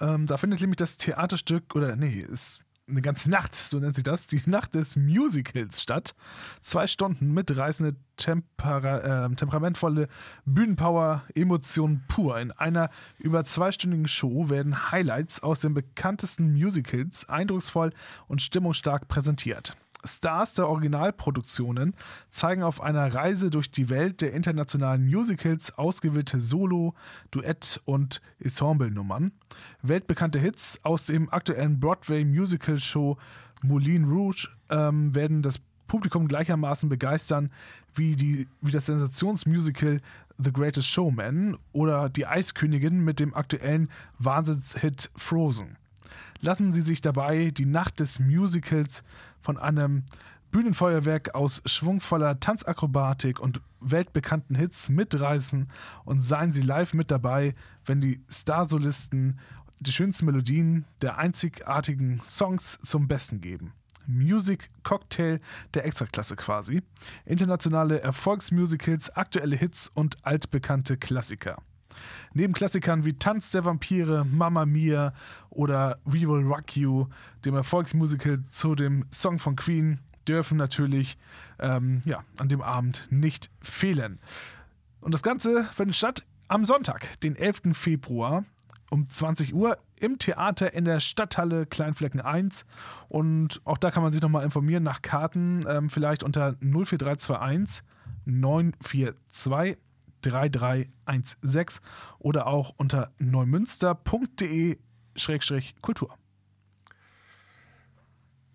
Ähm, 0.00 0.26
da 0.26 0.36
findet 0.36 0.60
nämlich 0.60 0.76
das 0.76 0.98
Theaterstück, 0.98 1.74
oder 1.74 1.96
nee, 1.96 2.20
ist 2.20 2.62
eine 2.92 3.02
ganze 3.02 3.30
Nacht, 3.30 3.54
so 3.54 3.78
nennt 3.78 3.96
sich 3.96 4.04
das, 4.04 4.26
die 4.26 4.42
Nacht 4.46 4.74
des 4.74 4.96
Musicals 4.96 5.82
statt. 5.82 6.14
Zwei 6.60 6.86
Stunden 6.86 7.32
mitreißende, 7.32 7.96
tempera 8.16 9.24
ähm, 9.26 9.36
temperamentvolle 9.36 10.08
Bühnenpower, 10.44 11.22
Emotionen 11.34 12.04
pur. 12.06 12.38
In 12.38 12.52
einer 12.52 12.90
über 13.18 13.44
zweistündigen 13.44 14.06
Show 14.06 14.50
werden 14.50 14.92
Highlights 14.92 15.42
aus 15.42 15.60
den 15.60 15.74
bekanntesten 15.74 16.52
Musicals 16.52 17.28
eindrucksvoll 17.28 17.92
und 18.28 18.42
stimmungsstark 18.42 19.08
präsentiert. 19.08 19.76
Stars 20.04 20.54
der 20.54 20.68
Originalproduktionen 20.68 21.94
zeigen 22.30 22.62
auf 22.62 22.80
einer 22.80 23.14
Reise 23.14 23.50
durch 23.50 23.70
die 23.70 23.88
Welt 23.88 24.20
der 24.20 24.32
internationalen 24.32 25.06
Musicals 25.06 25.76
ausgewählte 25.78 26.40
Solo-, 26.40 26.94
Duett- 27.30 27.80
und 27.84 28.20
Ensemble-Nummern. 28.40 29.32
Weltbekannte 29.82 30.38
Hits 30.38 30.80
aus 30.82 31.06
dem 31.06 31.32
aktuellen 31.32 31.80
Broadway-Musical-Show 31.80 33.16
Moulin 33.62 34.04
Rouge 34.04 34.48
ähm, 34.70 35.14
werden 35.14 35.42
das 35.42 35.60
Publikum 35.86 36.26
gleichermaßen 36.26 36.88
begeistern 36.88 37.50
wie, 37.94 38.16
die, 38.16 38.48
wie 38.60 38.70
das 38.70 38.86
Sensationsmusical 38.86 40.00
The 40.38 40.52
Greatest 40.52 40.88
Showman 40.88 41.58
oder 41.72 42.08
die 42.08 42.26
Eiskönigin 42.26 43.04
mit 43.04 43.20
dem 43.20 43.34
aktuellen 43.34 43.90
Wahnsinnshit 44.18 45.10
Frozen 45.14 45.76
lassen 46.42 46.72
Sie 46.72 46.82
sich 46.82 47.00
dabei 47.00 47.50
die 47.50 47.64
Nacht 47.64 48.00
des 48.00 48.18
Musicals 48.18 49.02
von 49.40 49.56
einem 49.56 50.04
Bühnenfeuerwerk 50.50 51.34
aus 51.34 51.62
schwungvoller 51.64 52.38
Tanzakrobatik 52.38 53.40
und 53.40 53.62
weltbekannten 53.80 54.54
Hits 54.54 54.90
mitreißen 54.90 55.70
und 56.04 56.20
seien 56.20 56.52
Sie 56.52 56.60
live 56.60 56.92
mit 56.92 57.10
dabei, 57.10 57.54
wenn 57.86 58.02
die 58.02 58.22
Starsolisten 58.28 59.38
die 59.80 59.92
schönsten 59.92 60.26
Melodien 60.26 60.84
der 61.00 61.16
einzigartigen 61.16 62.20
Songs 62.28 62.78
zum 62.84 63.08
Besten 63.08 63.40
geben. 63.40 63.72
Music 64.06 64.70
Cocktail 64.82 65.40
der 65.74 65.84
Extraklasse 65.86 66.36
quasi. 66.36 66.82
Internationale 67.24 68.00
Erfolgsmusicals, 68.00 69.10
aktuelle 69.10 69.56
Hits 69.56 69.90
und 69.94 70.16
altbekannte 70.24 70.96
Klassiker. 70.96 71.56
Neben 72.34 72.52
Klassikern 72.52 73.04
wie 73.04 73.14
Tanz 73.14 73.50
der 73.50 73.64
Vampire, 73.64 74.24
Mamma 74.24 74.66
Mia 74.66 75.12
oder 75.50 75.98
We 76.04 76.22
Will 76.22 76.46
Rock 76.46 76.76
You, 76.76 77.06
dem 77.44 77.54
Erfolgsmusical 77.54 78.42
zu 78.48 78.74
dem 78.74 79.04
Song 79.10 79.38
von 79.38 79.56
Queen, 79.56 79.98
dürfen 80.26 80.56
natürlich 80.56 81.18
ähm, 81.58 82.02
ja, 82.04 82.24
an 82.38 82.48
dem 82.48 82.62
Abend 82.62 83.08
nicht 83.10 83.50
fehlen. 83.60 84.18
Und 85.00 85.12
das 85.12 85.22
Ganze 85.22 85.64
findet 85.64 85.96
statt 85.96 86.24
am 86.48 86.64
Sonntag, 86.64 87.20
den 87.20 87.36
11. 87.36 87.62
Februar 87.72 88.44
um 88.90 89.08
20 89.08 89.54
Uhr 89.54 89.78
im 90.00 90.18
Theater 90.18 90.74
in 90.74 90.84
der 90.84 91.00
Stadthalle 91.00 91.64
Kleinflecken 91.64 92.20
1. 92.20 92.66
Und 93.08 93.62
auch 93.64 93.78
da 93.78 93.90
kann 93.90 94.02
man 94.02 94.12
sich 94.12 94.20
nochmal 94.20 94.44
informieren 94.44 94.82
nach 94.82 95.00
Karten, 95.00 95.64
ähm, 95.66 95.88
vielleicht 95.88 96.22
unter 96.22 96.56
04321 96.60 97.82
942 98.24 99.78
3316 100.22 101.84
oder 102.18 102.46
auch 102.46 102.74
unter 102.76 103.12
neumünster.de-kultur. 103.18 106.18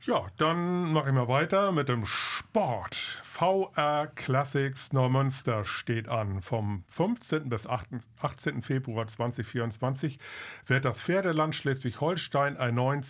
Ja, 0.07 0.25
dann 0.37 0.93
mache 0.93 1.09
ich 1.09 1.13
mal 1.13 1.27
weiter 1.27 1.73
mit 1.73 1.89
dem 1.89 2.05
Sport. 2.05 2.95
VR 3.23 4.07
Classics 4.15 4.93
Neumünster 4.93 5.65
steht 5.65 6.07
an. 6.07 6.41
Vom 6.41 6.85
15. 6.91 7.49
bis 7.49 7.67
18. 7.67 8.61
Februar 8.61 9.07
2024 9.07 10.17
wird 10.65 10.85
das 10.85 11.01
Pferdeland 11.01 11.55
Schleswig-Holstein 11.55 12.55
erneut 12.55 13.05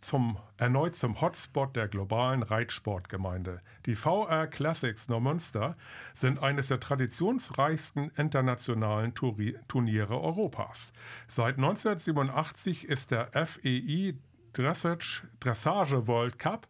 zum, 0.00 0.38
erneut 0.56 0.96
zum 0.96 1.20
Hotspot 1.20 1.76
der 1.76 1.88
globalen 1.88 2.42
Reitsportgemeinde. 2.42 3.60
Die 3.86 3.94
VR 3.94 4.46
Classics 4.46 5.08
Neumünster 5.08 5.76
sind 6.14 6.42
eines 6.42 6.68
der 6.68 6.80
traditionsreichsten 6.80 8.10
internationalen 8.16 9.14
Turi 9.14 9.56
Turniere 9.68 10.20
Europas. 10.20 10.92
Seit 11.28 11.56
1987 11.56 12.88
ist 12.88 13.10
der 13.10 13.28
FEI 13.32 14.14
Dressage, 14.52 15.24
Dressage 15.40 16.06
World 16.06 16.38
Cup 16.38 16.66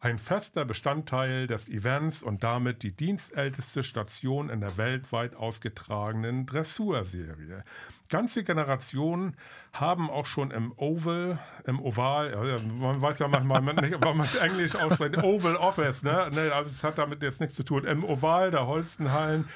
ein 0.00 0.18
fester 0.18 0.64
Bestandteil 0.64 1.48
des 1.48 1.68
Events 1.68 2.22
und 2.22 2.44
damit 2.44 2.84
die 2.84 2.92
dienstälteste 2.92 3.82
Station 3.82 4.48
in 4.48 4.60
der 4.60 4.76
weltweit 4.76 5.34
ausgetragenen 5.34 6.46
Dressurserie. 6.46 7.64
Ganze 8.08 8.44
Generationen 8.44 9.36
haben 9.72 10.08
auch 10.08 10.26
schon 10.26 10.52
im 10.52 10.72
Oval, 10.76 11.38
im 11.66 11.80
Oval, 11.80 12.60
man 12.80 13.02
weiß 13.02 13.18
ja 13.18 13.28
manchmal 13.28 13.62
nicht, 13.74 13.94
ob 13.94 14.04
man 14.04 14.20
es 14.20 14.36
Englisch 14.36 14.76
ausspricht, 14.76 15.18
Oval 15.22 15.56
Office, 15.56 16.04
ne? 16.04 16.30
ne? 16.32 16.52
Also 16.54 16.70
es 16.70 16.84
hat 16.84 16.98
damit 16.98 17.20
jetzt 17.22 17.40
nichts 17.40 17.56
zu 17.56 17.64
tun. 17.64 17.84
Im 17.84 18.04
Oval 18.04 18.52
der 18.52 18.68
Holstenhallen 18.68 19.48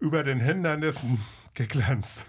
über 0.00 0.22
den 0.22 0.40
Hindernissen 0.40 1.22
geglänzt. 1.52 2.24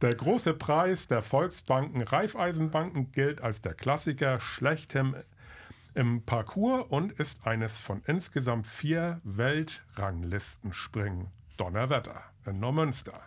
Der 0.00 0.14
große 0.14 0.54
Preis 0.54 1.08
der 1.08 1.20
Volksbanken 1.20 2.00
Raiffeisenbanken 2.00 3.12
gilt 3.12 3.42
als 3.42 3.60
der 3.60 3.74
Klassiker 3.74 4.40
schlechthin 4.40 5.14
im 5.94 6.24
Parcours 6.24 6.86
und 6.88 7.12
ist 7.12 7.46
eines 7.46 7.78
von 7.80 8.02
insgesamt 8.06 8.66
vier 8.66 9.20
Weltranglistenspringen. 9.24 11.28
Donnerwetter 11.56 12.22
in 12.46 12.58
Neumünster. 12.58 13.20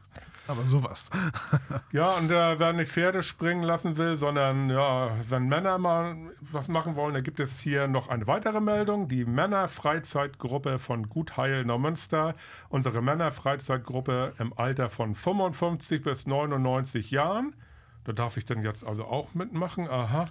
Aber 0.48 0.64
sowas. 0.64 1.10
ja, 1.92 2.12
und 2.14 2.32
äh, 2.32 2.60
wer 2.60 2.74
nicht 2.74 2.92
Pferde 2.92 3.24
springen 3.24 3.64
lassen 3.64 3.96
will, 3.96 4.18
sondern 4.18 4.70
ja, 4.70 5.12
wenn 5.30 5.48
Männer 5.48 5.78
mal 5.78 6.18
was 6.42 6.68
machen 6.68 6.96
wollen, 6.96 7.14
da 7.14 7.22
gibt 7.22 7.40
es 7.40 7.60
hier 7.60 7.88
noch 7.88 8.10
eine 8.10 8.28
weitere 8.28 8.60
Meldung. 8.60 9.08
Die 9.08 9.24
Männerfreizeitgruppe 9.24 10.80
von 10.80 11.08
Gutheil 11.08 11.64
Neumünster. 11.64 12.36
Unsere 12.70 13.02
Männerfreizeitgruppe 13.02 14.34
im 14.40 14.52
Alter 14.58 14.90
von 14.90 15.16
55 15.16 16.02
bis 16.02 16.28
99 16.28 17.12
Jahren. 17.12 17.56
Da 18.04 18.12
darf 18.12 18.36
ich 18.36 18.46
dann 18.46 18.64
jetzt 18.64 18.84
also 18.84 19.06
auch 19.06 19.34
mitmachen. 19.34 19.88
Aha. 19.88 20.26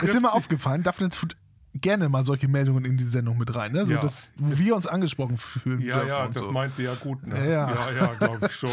ist 0.00 0.14
immer 0.14 0.34
aufgefallen, 0.34 0.84
Daphne 0.84 1.08
tut 1.08 1.36
gerne 1.74 2.08
mal 2.08 2.22
solche 2.22 2.48
Meldungen 2.48 2.84
in 2.84 2.96
die 2.96 3.04
Sendung 3.04 3.38
mit 3.38 3.54
rein, 3.54 3.72
ne? 3.72 3.86
so, 3.86 3.94
Ja. 3.94 4.00
dass 4.00 4.32
wir 4.36 4.76
uns 4.76 4.86
angesprochen 4.86 5.36
fühlen. 5.36 5.80
Ja, 5.80 5.96
dürfen 5.96 6.08
ja, 6.08 6.28
das 6.28 6.38
so. 6.38 6.52
meint 6.52 6.74
sie 6.76 6.84
ja 6.84 6.94
gut. 6.94 7.26
Ne? 7.26 7.36
Ja. 7.36 7.70
ja, 7.70 7.90
ja 7.90 8.06
glaube 8.14 8.46
ich 8.46 8.52
schon. 8.52 8.70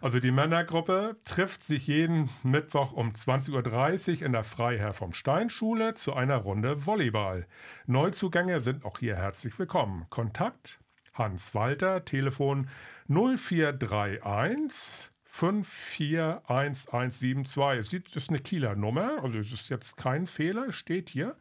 Also 0.00 0.20
die 0.20 0.30
Männergruppe 0.30 1.16
trifft 1.24 1.64
sich 1.64 1.88
jeden 1.88 2.28
Mittwoch 2.44 2.92
um 2.92 3.10
20.30 3.10 4.20
Uhr 4.20 4.26
in 4.26 4.32
der 4.32 4.44
Freiherr 4.44 4.92
vom 4.92 5.12
Stein 5.12 5.50
Schule 5.50 5.94
zu 5.94 6.14
einer 6.14 6.36
Runde 6.36 6.86
Volleyball. 6.86 7.46
Neuzugänge 7.86 8.60
sind 8.60 8.84
auch 8.84 8.98
hier 8.98 9.16
herzlich 9.16 9.58
willkommen. 9.58 10.06
Kontakt 10.08 10.78
Hans 11.14 11.52
Walter, 11.54 12.04
Telefon 12.04 12.68
0431 13.08 15.10
541172. 15.24 18.16
Es 18.16 18.22
ist 18.22 18.30
eine 18.30 18.38
Kieler 18.40 18.74
Nummer, 18.76 19.22
also 19.22 19.38
es 19.38 19.52
ist 19.52 19.68
jetzt 19.68 19.96
kein 19.96 20.26
Fehler, 20.26 20.72
steht 20.72 21.10
hier. 21.10 21.36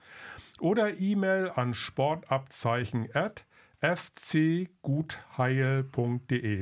Oder 0.59 0.99
E-Mail 0.99 1.51
an 1.55 1.73
sportabzeichen 1.73 3.09
at 3.13 3.45
scgutheil.de. 3.83 5.19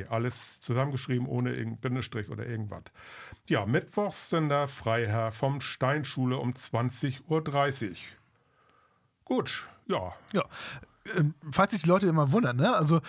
Alles 0.08 0.60
zusammengeschrieben 0.62 1.28
ohne 1.28 1.54
Bindestrich 1.54 2.30
oder 2.30 2.46
irgendwas. 2.46 2.84
Ja, 3.48 3.66
Mittwochs 3.66 4.30
sind 4.30 4.50
da 4.50 4.68
Freiherr 4.68 5.32
vom 5.32 5.62
Steinschule 5.62 6.38
um 6.38 6.52
20.30 6.54 7.90
Uhr. 7.90 7.96
Gut, 9.24 9.66
ja. 9.88 10.14
Ja. 10.34 10.44
Ähm, 11.18 11.36
falls 11.52 11.74
sich 11.74 11.84
die 11.84 11.90
Leute 11.90 12.08
immer 12.08 12.32
wundern, 12.32 12.58
ne? 12.58 12.76
Also 12.76 13.02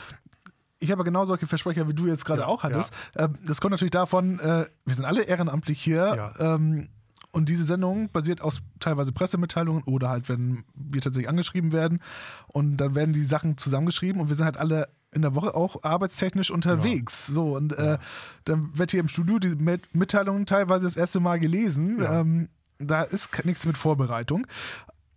ich 0.79 0.91
habe 0.93 1.05
genau 1.05 1.25
solche 1.25 1.47
Versprecher, 1.47 1.89
wie 1.89 1.95
du 1.95 2.07
jetzt 2.07 2.25
gerade 2.25 2.43
Ja, 2.43 2.47
auch 2.47 2.63
hattest. 2.63 2.93
Ähm, 3.17 3.35
das 3.47 3.61
kommt 3.61 3.73
natürlich 3.73 3.93
davon, 3.93 4.39
äh, 4.41 4.67
wir 4.85 4.95
sind 4.95 5.05
alle 5.05 5.23
ehrenamtlich 5.23 5.83
hier. 5.83 6.33
Ja. 6.39 6.55
Ähm, 6.55 6.91
und 7.37 7.51
diese 7.51 7.65
Sendung 7.65 8.09
basiert 8.09 8.41
aus 8.41 8.63
teilweise 8.81 9.13
Pressemitteilungen 9.13 9.83
oder 9.83 10.09
halt, 10.09 10.31
wenn 10.31 10.65
wir 10.75 11.03
tatsächlich 11.03 11.29
angeschrieben 11.29 11.71
werden. 11.71 12.01
Und 12.47 12.79
dann 12.79 12.95
werden 12.95 13.13
die 13.13 13.27
Sachen 13.27 13.59
zusammengeschrieben 13.59 14.23
und 14.23 14.29
wir 14.29 14.37
sind 14.37 14.47
halt 14.47 14.57
alle 14.57 14.89
in 15.13 15.21
der 15.21 15.35
Woche 15.35 15.55
auch 15.55 15.83
arbeitstechnisch 15.83 16.51
unterwegs. 16.51 17.27
So, 17.27 17.55
und 17.55 17.75
äh, 17.75 17.99
dann 18.47 18.71
wird 18.79 18.93
hier 18.93 19.01
im 19.01 19.09
Studio 19.09 19.39
die 19.39 19.55
Mit 19.55 19.95
Mitteilungen 19.95 20.47
teilweise 20.47 20.85
das 20.85 20.97
erste 20.97 21.21
Mal 21.21 21.39
gelesen. 21.39 22.01
Ja. 22.01 22.21
Ähm, 22.21 22.49
da 22.79 23.03
ist 23.03 23.29
nichts 23.45 23.67
mit 23.67 23.77
Vorbereitung. 23.77 24.47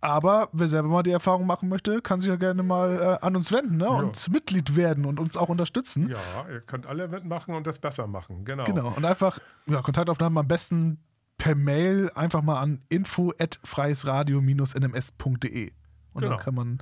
Aber 0.02 0.50
wer 0.52 0.68
selber 0.68 0.88
mal 0.88 1.02
die 1.02 1.12
Erfahrung 1.12 1.46
machen 1.46 1.70
möchte, 1.70 2.02
kann 2.02 2.20
sich 2.20 2.28
ja 2.28 2.36
gerne 2.36 2.62
mal 2.62 3.18
äh, 3.22 3.24
an 3.24 3.34
uns 3.34 3.50
wenden 3.50 3.78
ne? 3.78 3.88
und 3.88 4.30
Mitglied 4.30 4.76
werden 4.76 5.06
und 5.06 5.18
uns 5.18 5.38
auch 5.38 5.48
unterstützen. 5.48 6.10
Ja, 6.10 6.18
ihr 6.50 6.60
könnt 6.60 6.84
alle 6.84 7.08
mitmachen 7.08 7.54
und 7.54 7.66
das 7.66 7.78
besser 7.78 8.06
machen. 8.06 8.44
Genau. 8.44 8.64
Genau. 8.64 8.92
Und 8.94 9.06
einfach 9.06 9.38
ja, 9.66 9.80
Kontaktaufnahmen 9.80 10.36
am 10.36 10.48
besten 10.48 10.98
per 11.40 11.56
Mail 11.56 12.10
einfach 12.14 12.42
mal 12.42 12.60
an 12.60 12.82
info@freiesradio-nms.de. 12.90 15.72
Und 16.12 16.22
Genau. 16.22 16.34
dann 16.36 16.44
kann 16.44 16.54
man 16.54 16.78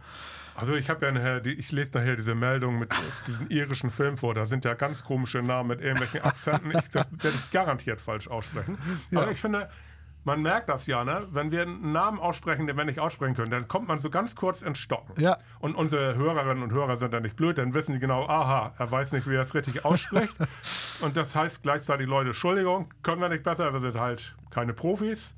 Also 0.54 0.74
ich 0.74 0.90
habe 0.90 1.06
ja 1.06 1.12
nachher, 1.12 1.40
die, 1.40 1.52
ich 1.52 1.70
lese 1.70 1.92
nachher 1.94 2.16
diese 2.16 2.34
Meldung 2.34 2.78
mit 2.78 2.90
diesem 3.26 3.46
irischen 3.48 3.90
Film 3.90 4.16
vor. 4.16 4.34
Da 4.34 4.46
sind 4.46 4.64
ja 4.64 4.74
ganz 4.74 5.04
komische 5.04 5.42
Namen 5.42 5.68
mit 5.68 5.80
irgendwelchen 5.80 6.22
Akzenten. 6.22 6.70
Ich, 6.76 6.88
das 6.90 7.06
werde 7.12 7.36
ich 7.36 7.50
garantiert 7.52 8.00
falsch 8.00 8.26
aussprechen. 8.28 8.76
Aber 9.14 9.30
ich 9.30 9.40
finde, 9.40 9.68
man 10.24 10.42
merkt 10.42 10.68
das 10.68 10.86
ja, 10.86 11.04
ne? 11.04 11.26
Wenn 11.30 11.50
wir 11.50 11.62
einen 11.62 11.92
Namen 11.92 12.18
aussprechen, 12.18 12.66
den 12.66 12.76
wir 12.76 12.84
nicht 12.84 13.00
aussprechen 13.00 13.34
können, 13.34 13.50
dann 13.50 13.68
kommt 13.68 13.88
man 13.88 13.98
so 13.98 14.10
ganz 14.10 14.36
kurz 14.36 14.62
ins 14.62 14.78
Stocken. 14.78 15.20
Ja. 15.20 15.38
Und 15.60 15.74
unsere 15.74 16.16
Hörerinnen 16.16 16.62
und 16.62 16.72
Hörer 16.72 16.96
sind 16.96 17.12
da 17.12 17.20
nicht 17.20 17.36
blöd, 17.36 17.58
dann 17.58 17.74
wissen 17.74 17.94
die 17.94 17.98
genau, 17.98 18.26
aha, 18.26 18.74
er 18.78 18.90
weiß 18.90 19.12
nicht, 19.12 19.28
wie 19.28 19.34
er 19.34 19.42
es 19.42 19.54
richtig 19.54 19.84
ausspricht. 19.84 20.36
und 21.00 21.16
das 21.16 21.34
heißt 21.34 21.62
gleichzeitig, 21.62 22.06
Leute, 22.06 22.28
Entschuldigung, 22.28 22.92
können 23.02 23.20
wir 23.20 23.28
nicht 23.28 23.44
besser, 23.44 23.72
wir 23.72 23.80
sind 23.80 23.98
halt 23.98 24.36
keine 24.50 24.74
Profis. 24.74 25.34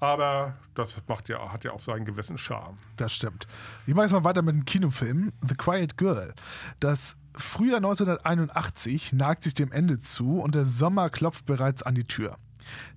Aber 0.00 0.54
das 0.74 1.00
macht 1.06 1.28
ja, 1.28 1.52
hat 1.52 1.64
ja 1.64 1.72
auch 1.72 1.78
seinen 1.78 2.04
gewissen 2.04 2.36
Charme. 2.36 2.76
Das 2.96 3.12
stimmt. 3.12 3.46
Ich 3.86 3.94
mache 3.94 4.04
jetzt 4.04 4.12
mal 4.12 4.24
weiter 4.24 4.42
mit 4.42 4.54
dem 4.54 4.64
Kinofilm 4.64 5.32
The 5.48 5.54
Quiet 5.54 5.96
Girl. 5.96 6.34
Das 6.80 7.16
Frühjahr 7.36 7.78
1981 7.78 9.12
neigt 9.12 9.44
sich 9.44 9.54
dem 9.54 9.72
Ende 9.72 10.00
zu 10.00 10.40
und 10.40 10.54
der 10.54 10.66
Sommer 10.66 11.10
klopft 11.10 11.46
bereits 11.46 11.82
an 11.82 11.94
die 11.94 12.04
Tür. 12.04 12.36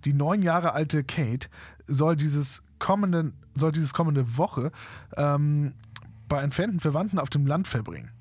Die 0.06 0.14
neun 0.14 0.42
Jahre 0.42 0.74
alte 0.74 1.04
Kate 1.04 1.50
soll 1.86 2.16
dieses 2.16 2.64
kommende, 2.80 3.34
soll 3.56 3.72
dieses 3.72 3.94
kommende 3.94 4.38
Woche 4.38 4.72
ähm, 5.16 5.74
bei 6.28 6.42
entfernten 6.42 6.80
Verwandten 6.80 7.20
auf 7.20 7.30
dem 7.30 7.46
Land 7.46 7.68
verbringen. 7.68 8.12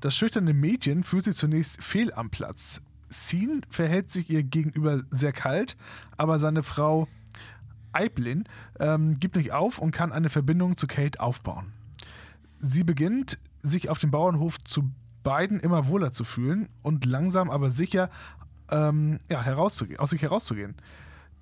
Das 0.00 0.16
schüchterne 0.16 0.52
Mädchen 0.52 1.04
fühlt 1.04 1.24
sich 1.24 1.36
zunächst 1.36 1.82
fehl 1.82 2.12
am 2.12 2.30
Platz. 2.30 2.80
Sean 3.08 3.64
verhält 3.68 4.10
sich 4.10 4.30
ihr 4.30 4.42
gegenüber 4.42 5.02
sehr 5.10 5.32
kalt, 5.32 5.76
aber 6.16 6.38
seine 6.38 6.62
Frau 6.62 7.08
Eiblin 7.92 8.44
ähm, 8.80 9.20
gibt 9.20 9.36
nicht 9.36 9.52
auf 9.52 9.78
und 9.78 9.92
kann 9.92 10.12
eine 10.12 10.30
Verbindung 10.30 10.76
zu 10.76 10.86
Kate 10.86 11.20
aufbauen. 11.20 11.72
Sie 12.58 12.84
beginnt, 12.84 13.38
sich 13.62 13.90
auf 13.90 13.98
dem 13.98 14.10
Bauernhof 14.10 14.62
zu 14.64 14.90
beiden 15.22 15.60
immer 15.60 15.86
wohler 15.86 16.12
zu 16.12 16.24
fühlen 16.24 16.68
und 16.82 17.04
langsam 17.04 17.50
aber 17.50 17.70
sicher 17.70 18.10
ähm, 18.72 19.20
ja, 19.30 19.42
herauszugehen, 19.42 20.00
aus 20.00 20.10
sich 20.10 20.22
herauszugehen. 20.22 20.74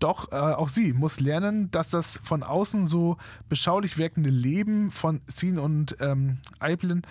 Doch 0.01 0.33
äh, 0.33 0.37
auch 0.37 0.69
sie 0.69 0.93
muss 0.93 1.21
lernen, 1.21 1.71
dass 1.71 1.89
das 1.89 2.21
von 2.23 2.43
außen 2.43 2.87
so 2.87 3.19
beschaulich 3.49 3.99
wirkende 3.99 4.31
Leben 4.31 4.91
von 4.91 5.21
Sean 5.27 5.59
und 5.59 5.97
ähm, 6.01 6.39
Eiblin 6.59 7.03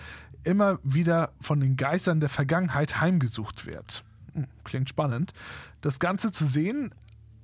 immer 0.44 0.80
wieder 0.84 1.32
von 1.40 1.60
den 1.60 1.76
Geistern 1.76 2.20
der 2.20 2.30
Vergangenheit 2.30 3.00
heimgesucht 3.00 3.66
wird. 3.66 4.04
Hm, 4.34 4.48
Klingt 4.64 4.90
spannend. 4.90 5.34
Das 5.82 6.00
Ganze 6.00 6.32
zu 6.32 6.46
sehen 6.46 6.94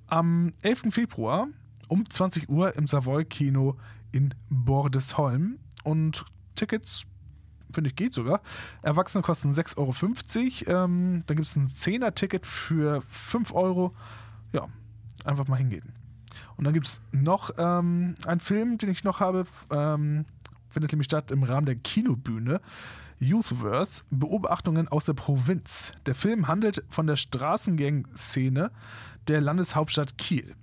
am 0.08 0.54
11. 0.62 0.86
Februar 0.92 1.48
um 1.88 2.10
20 2.10 2.50
Uhr 2.50 2.76
im 2.76 2.88
Savoy 2.88 3.26
Kino 3.26 3.78
in 4.12 4.34
Bordesholm 4.50 5.60
und 5.84 6.26
Tickets 6.56 7.06
Finde 7.76 7.90
ich, 7.90 7.98
geht 7.98 8.14
sogar. 8.14 8.40
Erwachsene 8.84 9.22
kosten 9.22 9.52
6,50 9.52 10.68
Euro. 10.68 10.86
Ähm, 10.86 11.24
dann 11.28 11.36
gibt 11.36 11.46
es 11.46 11.58
ein 11.58 11.68
10er-Ticket 11.68 12.48
für 12.48 13.02
5 13.10 13.54
Euro. 13.54 13.94
Ja, 14.54 14.70
einfach 15.26 15.50
mal 15.50 15.58
hingehen. 15.58 15.92
Und 16.56 16.64
dann 16.64 16.74
gibt 16.74 16.88
es 16.88 17.02
noch 17.12 17.52
ähm, 17.58 18.16
einen 18.26 18.40
Film, 18.40 18.78
den 18.78 18.90
ich 18.90 19.04
noch 19.04 19.20
habe. 19.20 19.46
Ähm, 19.70 20.24
findet 20.70 20.94
nämlich 20.94 21.08
statt 21.08 21.32
im 21.32 21.44
Rahmen 21.44 21.66
der 21.66 21.76
Kinobühne. 21.76 22.62
Youthverse, 23.20 24.04
Beobachtungen 24.10 24.88
aus 24.88 25.04
der 25.04 25.14
Provinz. 25.14 25.92
Der 26.06 26.16
Film 26.16 26.48
handelt 26.48 26.82
von 26.90 27.08
der 27.08 27.18
Straßengang-Szene 27.18 28.72
der 29.28 29.42
Landeshauptstadt 29.42 30.18
Kiel. 30.18 30.56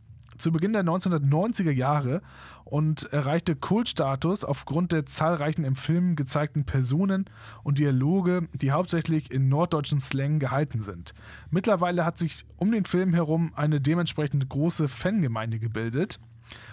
Zu 0.42 0.50
Beginn 0.50 0.72
der 0.72 0.82
1990er 0.82 1.70
Jahre 1.70 2.20
und 2.64 3.04
erreichte 3.12 3.54
Kultstatus 3.54 4.42
aufgrund 4.42 4.90
der 4.90 5.06
zahlreichen 5.06 5.64
im 5.64 5.76
Film 5.76 6.16
gezeigten 6.16 6.64
Personen 6.64 7.26
und 7.62 7.78
Dialoge, 7.78 8.48
die 8.52 8.72
hauptsächlich 8.72 9.30
in 9.30 9.48
norddeutschen 9.48 10.00
Slang 10.00 10.40
gehalten 10.40 10.82
sind. 10.82 11.14
Mittlerweile 11.52 12.04
hat 12.04 12.18
sich 12.18 12.44
um 12.56 12.72
den 12.72 12.86
Film 12.86 13.14
herum 13.14 13.52
eine 13.54 13.80
dementsprechend 13.80 14.48
große 14.48 14.88
Fangemeinde 14.88 15.60
gebildet 15.60 16.18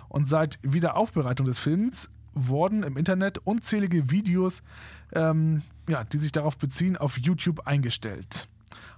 und 0.07 0.27
seit 0.27 0.57
Wiederaufbereitung 0.63 1.45
des 1.45 1.59
Films 1.59 2.09
wurden 2.33 2.81
im 2.81 2.97
Internet 2.97 3.37
unzählige 3.37 4.09
Videos, 4.09 4.63
ähm, 5.13 5.61
ja, 5.87 6.05
die 6.05 6.17
sich 6.17 6.31
darauf 6.31 6.57
beziehen, 6.57 6.97
auf 6.97 7.19
YouTube 7.19 7.67
eingestellt. 7.67 8.47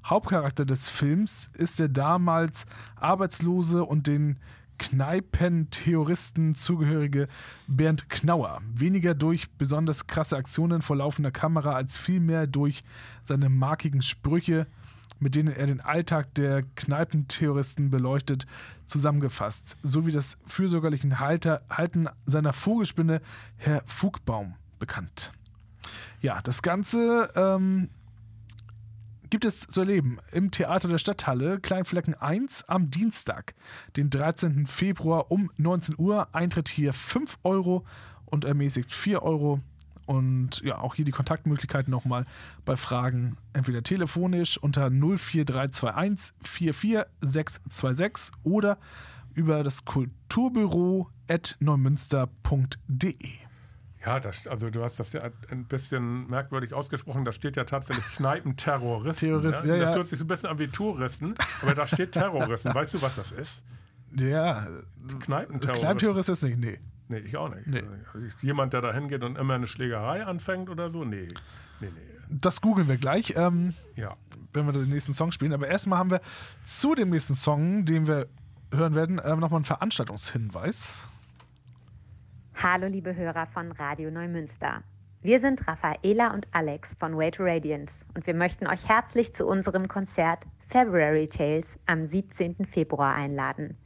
Hauptcharakter 0.05 0.65
des 0.65 0.89
Films 0.89 1.49
ist 1.57 1.79
der 1.79 1.89
damals 1.89 2.65
arbeitslose 2.95 3.84
und 3.84 4.07
den 4.07 4.38
Kneipentheoristen 4.81 6.55
zugehörige 6.55 7.27
Bernd 7.67 8.09
Knauer. 8.09 8.63
Weniger 8.73 9.13
durch 9.13 9.51
besonders 9.51 10.07
krasse 10.07 10.35
Aktionen 10.35 10.81
vor 10.81 10.95
laufender 10.95 11.29
Kamera 11.29 11.73
als 11.73 11.97
vielmehr 11.97 12.47
durch 12.47 12.83
seine 13.23 13.49
markigen 13.49 14.01
Sprüche, 14.01 14.65
mit 15.19 15.35
denen 15.35 15.53
er 15.53 15.67
den 15.67 15.81
Alltag 15.81 16.33
der 16.33 16.63
Kneipentheoristen 16.75 17.91
beleuchtet, 17.91 18.47
zusammengefasst, 18.85 19.77
sowie 19.83 20.11
das 20.11 20.39
fürsorgerliche 20.47 21.19
Halten 21.19 22.09
seiner 22.25 22.51
Vogelspinne 22.51 23.21
Herr 23.57 23.83
Fugbaum 23.85 24.55
bekannt. 24.79 25.31
Ja, 26.21 26.41
das 26.41 26.63
Ganze 26.63 27.29
ähm, 27.35 27.89
gibt 29.31 29.45
es 29.45 29.61
zu 29.61 29.79
erleben 29.79 30.19
im 30.31 30.51
Theater 30.51 30.89
der 30.89 30.97
Stadthalle 30.97 31.59
Kleinflecken 31.59 32.13
1 32.13 32.65
am 32.67 32.91
Dienstag, 32.91 33.55
den 33.95 34.09
13. 34.09 34.67
Februar 34.67 35.31
um 35.31 35.49
19 35.57 35.95
Uhr. 35.97 36.27
Eintritt 36.35 36.69
hier 36.69 36.93
5 36.93 37.39
Euro 37.43 37.85
und 38.25 38.45
ermäßigt 38.45 38.93
4 38.93 39.23
Euro. 39.23 39.61
Und 40.05 40.61
ja, 40.63 40.79
auch 40.79 40.95
hier 40.95 41.05
die 41.05 41.11
Kontaktmöglichkeiten 41.11 41.89
nochmal 41.89 42.25
bei 42.65 42.75
Fragen 42.75 43.37
entweder 43.53 43.81
telefonisch 43.81 44.57
unter 44.57 44.91
04321 44.91 46.35
44626 46.43 48.35
oder 48.43 48.77
über 49.33 49.63
das 49.63 49.85
Kulturbüro 49.85 51.09
at 51.29 51.55
neumünster.de. 51.61 53.40
Ja, 54.05 54.19
das, 54.19 54.47
also 54.47 54.69
du 54.71 54.83
hast 54.83 54.99
das 54.99 55.13
ja 55.13 55.21
ein 55.49 55.65
bisschen 55.65 56.27
merkwürdig 56.27 56.73
ausgesprochen. 56.73 57.23
Da 57.23 57.31
steht 57.31 57.55
ja 57.55 57.65
tatsächlich 57.65 58.03
Kneipenterroristen. 58.15 59.29
Terroristen, 59.29 59.69
ja? 59.69 59.75
ja, 59.75 59.85
Das 59.85 59.95
hört 59.95 60.07
sich 60.07 60.17
so 60.19 60.25
ein 60.25 60.27
bisschen 60.27 60.49
an 60.49 60.57
wie 60.59 60.67
Touristen, 60.67 61.35
aber 61.61 61.75
da 61.75 61.85
steht 61.87 62.13
Terroristen. 62.13 62.73
Weißt 62.73 62.93
du, 62.95 63.01
was 63.01 63.15
das 63.15 63.31
ist? 63.31 63.61
Ja, 64.15 64.67
Kneipenterroristen. 65.19 65.73
Kleinterrorist 65.73 66.29
ist 66.29 66.43
nicht, 66.43 66.57
nee. 66.57 66.79
Nee, 67.09 67.19
ich 67.19 67.37
auch 67.37 67.49
nicht. 67.53 67.67
Nee. 67.67 67.83
Also 68.13 68.25
jemand, 68.41 68.73
der 68.73 68.81
da 68.81 68.93
hingeht 68.93 69.23
und 69.23 69.37
immer 69.37 69.53
eine 69.55 69.67
Schlägerei 69.67 70.25
anfängt 70.25 70.69
oder 70.69 70.89
so? 70.89 71.03
Nee. 71.03 71.27
Nee, 71.79 71.89
nee. 71.89 71.91
Das 72.29 72.61
googeln 72.61 72.87
wir 72.87 72.97
gleich, 72.97 73.33
ähm, 73.35 73.73
Ja. 73.95 74.15
wenn 74.53 74.65
wir 74.65 74.71
den 74.71 74.89
nächsten 74.89 75.13
Song 75.13 75.31
spielen. 75.33 75.53
Aber 75.53 75.67
erstmal 75.67 75.99
haben 75.99 76.09
wir 76.09 76.21
zu 76.65 76.95
dem 76.95 77.09
nächsten 77.09 77.35
Song, 77.35 77.83
den 77.85 78.07
wir 78.07 78.27
hören 78.73 78.95
werden, 78.95 79.19
ähm, 79.23 79.39
nochmal 79.39 79.57
einen 79.57 79.65
Veranstaltungshinweis. 79.65 81.07
Hallo 82.63 82.86
liebe 82.86 83.15
Hörer 83.15 83.47
von 83.47 83.71
Radio 83.71 84.12
Neumünster. 84.12 84.84
Wir 85.24 85.39
sind 85.39 85.67
Raffaela 85.67 86.32
und 86.32 86.47
Alex 86.52 86.93
von 86.93 87.17
Way 87.17 87.32
to 87.32 87.43
Radiant 87.43 87.91
und 88.13 88.28
wir 88.28 88.36
möchten 88.36 88.67
euch 88.67 88.88
herzlich 88.88 89.34
zu 89.34 89.47
unserem 89.47 89.88
Konzert 89.88 90.45
February 90.67 91.28
Tales 91.28 91.65
am 91.88 92.06
17. 92.06 92.67
Februar 92.67 93.15
einladen. 93.15 93.78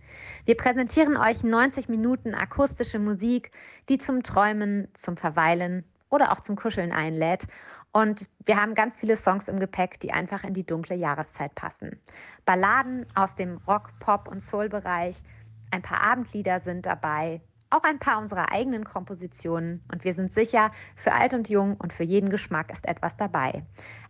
Wir 0.43 0.57
präsentieren 0.57 1.15
euch 1.15 1.41
90 1.41 1.87
Minuten 1.87 2.35
akustische 2.35 2.99
Musik, 2.99 3.51
die 3.87 3.97
zum 3.97 4.23
Träumen, 4.23 4.89
zum 4.93 5.15
Verweilen 5.15 5.85
oder 6.09 6.33
auch 6.33 6.41
zum 6.41 6.57
Kuscheln 6.57 6.91
einlädt. 6.91 7.47
Und 7.93 8.27
wir 8.45 8.57
haben 8.57 8.75
ganz 8.75 8.97
viele 8.97 9.15
Songs 9.15 9.47
im 9.47 9.61
Gepäck, 9.61 10.01
die 10.01 10.11
einfach 10.11 10.43
in 10.43 10.53
die 10.53 10.65
dunkle 10.65 10.97
Jahreszeit 10.97 11.55
passen. 11.55 11.97
Balladen 12.43 13.05
aus 13.15 13.35
dem 13.35 13.55
Rock, 13.69 13.97
Pop 14.01 14.27
und 14.27 14.43
Soul-Bereich, 14.43 15.23
ein 15.71 15.81
paar 15.81 16.01
Abendlieder 16.01 16.59
sind 16.59 16.85
dabei, 16.85 17.39
auch 17.69 17.83
ein 17.83 17.99
paar 17.99 18.19
unserer 18.19 18.51
eigenen 18.51 18.83
Kompositionen 18.83 19.81
und 19.91 20.03
wir 20.03 20.13
sind 20.13 20.33
sicher, 20.33 20.71
für 20.95 21.13
alt 21.13 21.33
und 21.33 21.49
jung 21.49 21.75
und 21.77 21.93
für 21.93 22.03
jeden 22.03 22.29
Geschmack 22.29 22.71
ist 22.71 22.87
etwas 22.87 23.17
dabei. 23.17 23.63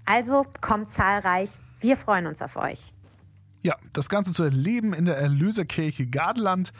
Also 0.06 0.46
kommt 0.62 0.92
zahlreich, 0.92 1.50
wir 1.80 1.98
freuen 1.98 2.28
uns 2.28 2.42
auf 2.42 2.56
euch. 2.56 2.94
Ja, 3.64 3.76
das 3.94 4.10
Ganze 4.10 4.32
zu 4.32 4.44
erleben 4.44 4.94
in 4.94 5.06
der 5.06 5.18
Erlöserkirche 5.18 6.06
Gardeland 6.06 6.72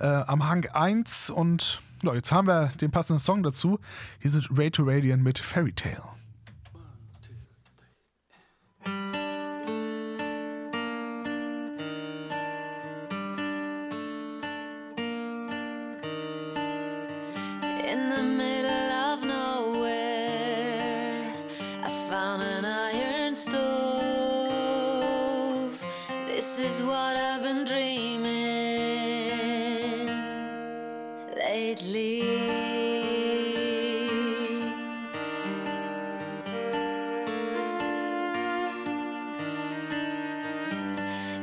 äh, 0.00 0.06
am 0.06 0.48
Hang 0.48 0.66
1. 0.66 1.30
Und 1.30 1.80
ja, 2.02 2.14
jetzt 2.14 2.32
haben 2.32 2.48
wir 2.48 2.72
den 2.80 2.90
passenden 2.90 3.20
Song 3.20 3.44
dazu. 3.44 3.78
Hier 4.18 4.30
sind 4.32 4.48
Ray 4.58 4.70
to 4.72 4.82
Radiant 4.84 5.22
mit 5.22 5.38
Fairy 5.38 5.72
Tale. 5.72 6.02
Middle 18.22 18.90
of 19.10 19.24
nowhere, 19.24 20.12
I 21.82 21.90
found 22.08 22.42
an 22.42 22.64
iron 22.64 23.34
stove. 23.34 23.62
This 26.26 26.58
is 26.58 26.82
what 26.82 27.16
I've 27.16 27.42
been 27.42 27.64
dreaming 27.64 28.32
lately. 31.36 32.22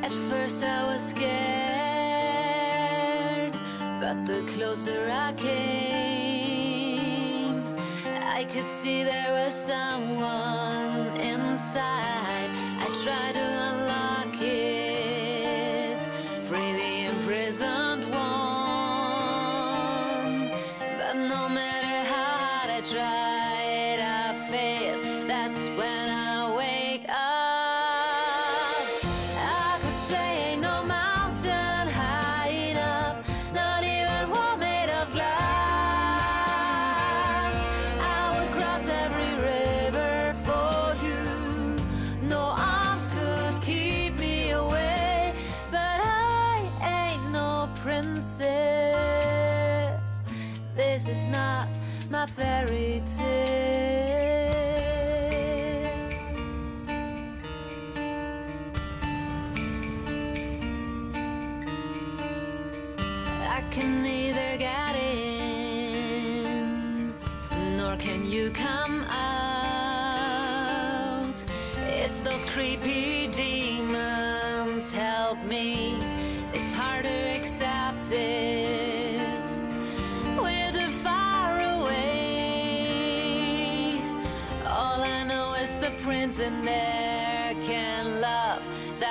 At 0.01 0.13
first, 0.29 0.63
I 0.63 0.83
was 0.91 1.01
scared, 1.09 1.39
but 3.99 4.25
the 4.25 4.41
closer 4.53 5.09
I 5.11 5.33
came, 5.33 5.78
could 8.59 8.67
see 8.67 9.03
there 9.05 9.31
was 9.31 9.55
someone 9.55 11.15
inside. 11.15 12.18
My 52.39 52.98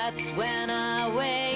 that's 0.09 0.31
when 0.31 0.71
I 0.71 1.15
wake 1.15 1.48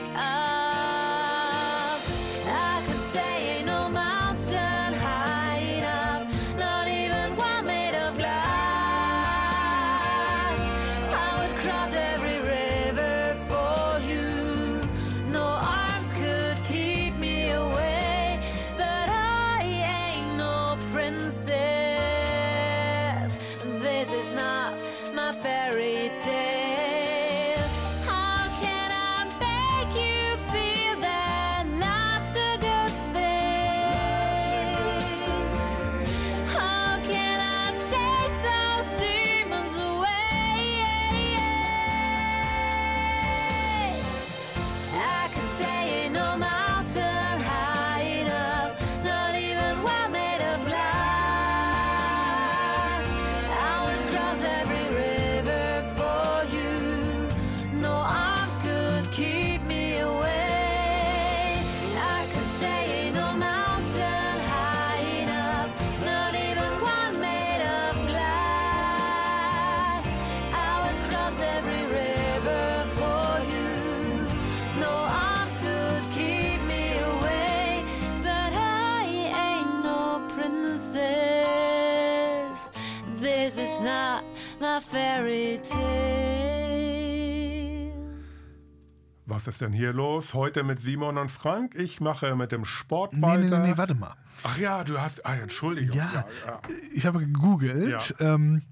Was 89.42 89.48
ist 89.48 89.60
denn 89.60 89.72
hier 89.72 89.92
los? 89.92 90.34
Heute 90.34 90.62
mit 90.62 90.78
Simon 90.78 91.18
und 91.18 91.28
Frank. 91.28 91.74
Ich 91.74 92.00
mache 92.00 92.36
mit 92.36 92.52
dem 92.52 92.64
Sport 92.64 93.12
Nee, 93.12 93.22
weiter. 93.22 93.38
nee, 93.38 93.58
nee, 93.58 93.68
nee, 93.70 93.76
warte 93.76 93.96
mal. 93.96 94.14
Ach 94.44 94.56
ja, 94.56 94.84
du 94.84 95.00
hast. 95.00 95.26
Ah, 95.26 95.34
Entschuldigung. 95.34 95.96
Ja, 95.96 96.26
ja. 96.46 96.60
ich 96.94 97.06
habe 97.06 97.18
gegoogelt. 97.18 98.14
Ähm, 98.20 98.62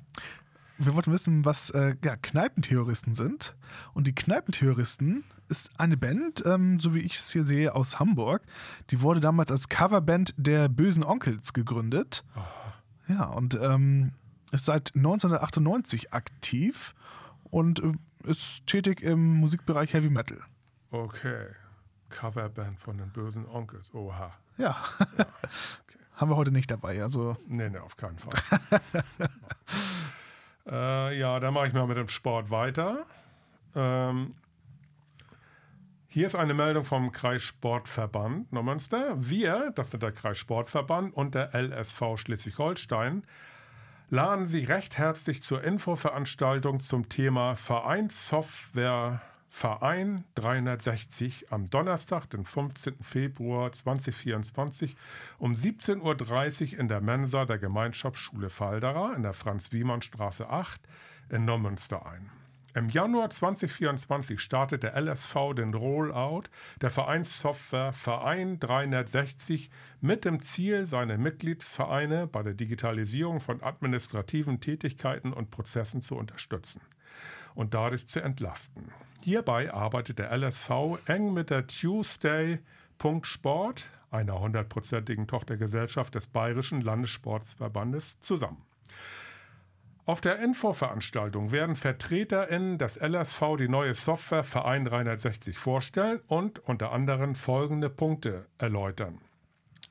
wir 0.78 0.94
wollten 0.94 1.10
wissen, 1.10 1.44
was 1.44 1.70
äh, 1.70 1.96
ja, 2.04 2.14
Kneipentheoristen 2.14 3.16
sind. 3.16 3.56
Und 3.94 4.06
die 4.06 4.14
Kneipentheoristen 4.14 5.24
ist 5.48 5.72
eine 5.76 5.96
Band, 5.96 6.44
ähm, 6.46 6.78
so 6.78 6.94
wie 6.94 7.00
ich 7.00 7.16
es 7.16 7.32
hier 7.32 7.44
sehe, 7.44 7.74
aus 7.74 7.98
Hamburg. 7.98 8.42
Die 8.90 9.00
wurde 9.00 9.18
damals 9.18 9.50
als 9.50 9.68
Coverband 9.68 10.34
der 10.36 10.68
Bösen 10.68 11.02
Onkels 11.02 11.52
gegründet. 11.52 12.22
Ja, 13.08 13.24
und 13.24 13.58
ähm, 13.60 14.12
ist 14.52 14.66
seit 14.66 14.92
1998 14.94 16.12
aktiv 16.12 16.94
und 17.42 17.82
äh, 17.82 17.92
ist 18.22 18.64
tätig 18.68 19.02
im 19.02 19.34
Musikbereich 19.40 19.94
Heavy 19.94 20.10
Metal. 20.10 20.38
Okay. 20.90 21.46
Coverband 22.10 22.78
von 22.78 22.98
den 22.98 23.10
bösen 23.10 23.46
Onkels. 23.46 23.92
Oha. 23.94 24.32
Ja, 24.58 24.76
haben 26.16 26.30
wir 26.30 26.36
heute 26.36 26.50
nicht 26.50 26.70
dabei. 26.70 27.02
Also 27.02 27.36
Nee, 27.46 27.70
nee, 27.70 27.78
auf 27.78 27.96
keinen 27.96 28.18
Fall. 28.18 28.80
äh, 30.66 31.18
ja, 31.18 31.40
dann 31.40 31.54
mache 31.54 31.68
ich 31.68 31.72
mal 31.72 31.86
mit 31.86 31.96
dem 31.96 32.08
Sport 32.08 32.50
weiter. 32.50 33.06
Ähm, 33.74 34.34
hier 36.08 36.26
ist 36.26 36.34
eine 36.34 36.54
Meldung 36.54 36.82
vom 36.82 37.12
Kreissportverband 37.12 38.52
Neumünster. 38.52 39.14
Wir, 39.16 39.70
das 39.76 39.92
sind 39.92 40.02
der 40.02 40.10
Kreissportverband 40.10 41.14
und 41.14 41.36
der 41.36 41.54
LSV 41.54 42.16
Schleswig-Holstein, 42.16 43.22
laden 44.10 44.48
Sie 44.48 44.64
recht 44.64 44.98
herzlich 44.98 45.40
zur 45.42 45.62
Infoveranstaltung 45.62 46.80
zum 46.80 47.08
Thema 47.08 47.54
Vereinssoftware 47.54 49.22
Verein 49.52 50.24
360 50.36 51.52
am 51.52 51.68
Donnerstag, 51.68 52.26
den 52.30 52.44
15. 52.44 52.94
Februar 53.02 53.72
2024 53.72 54.96
um 55.38 55.54
17.30 55.54 56.72
Uhr 56.74 56.80
in 56.80 56.88
der 56.88 57.00
Mensa 57.00 57.44
der 57.44 57.58
Gemeinschaftsschule 57.58 58.48
Faldera 58.48 59.12
in 59.14 59.22
der 59.22 59.32
Franz-Wiemann-Straße 59.32 60.48
8 60.48 60.80
in 61.30 61.44
Neumünster 61.44 62.06
ein. 62.06 62.30
Im 62.74 62.88
Januar 62.88 63.30
2024 63.30 64.40
startet 64.40 64.84
der 64.84 64.98
LSV 64.98 65.54
den 65.56 65.74
Rollout 65.74 66.44
der 66.80 66.90
Vereinssoftware 66.90 67.92
Verein 67.92 68.60
360 68.60 69.68
mit 70.00 70.24
dem 70.24 70.40
Ziel, 70.40 70.86
seine 70.86 71.18
Mitgliedsvereine 71.18 72.28
bei 72.28 72.44
der 72.44 72.54
Digitalisierung 72.54 73.40
von 73.40 73.64
administrativen 73.64 74.60
Tätigkeiten 74.60 75.32
und 75.32 75.50
Prozessen 75.50 76.02
zu 76.02 76.14
unterstützen 76.14 76.80
und 77.54 77.74
dadurch 77.74 78.06
zu 78.06 78.20
entlasten. 78.20 78.92
Hierbei 79.22 79.72
arbeitet 79.72 80.18
der 80.18 80.36
LSV 80.36 80.70
eng 81.06 81.32
mit 81.34 81.50
der 81.50 81.66
Tuesday.sport, 81.66 83.84
einer 84.10 84.40
hundertprozentigen 84.40 85.26
Tochtergesellschaft 85.26 86.14
des 86.14 86.28
Bayerischen 86.28 86.80
Landessportverbandes, 86.80 88.18
zusammen. 88.20 88.64
Auf 90.06 90.20
der 90.20 90.40
Infoveranstaltung 90.40 91.52
werden 91.52 91.76
VertreterInnen 91.76 92.78
des 92.78 92.96
LSV 92.96 93.56
die 93.58 93.68
neue 93.68 93.94
Software 93.94 94.42
Verein 94.42 94.84
360 94.84 95.56
vorstellen 95.56 96.20
und 96.26 96.58
unter 96.58 96.90
anderem 96.90 97.36
folgende 97.36 97.90
Punkte 97.90 98.46
erläutern. 98.58 99.20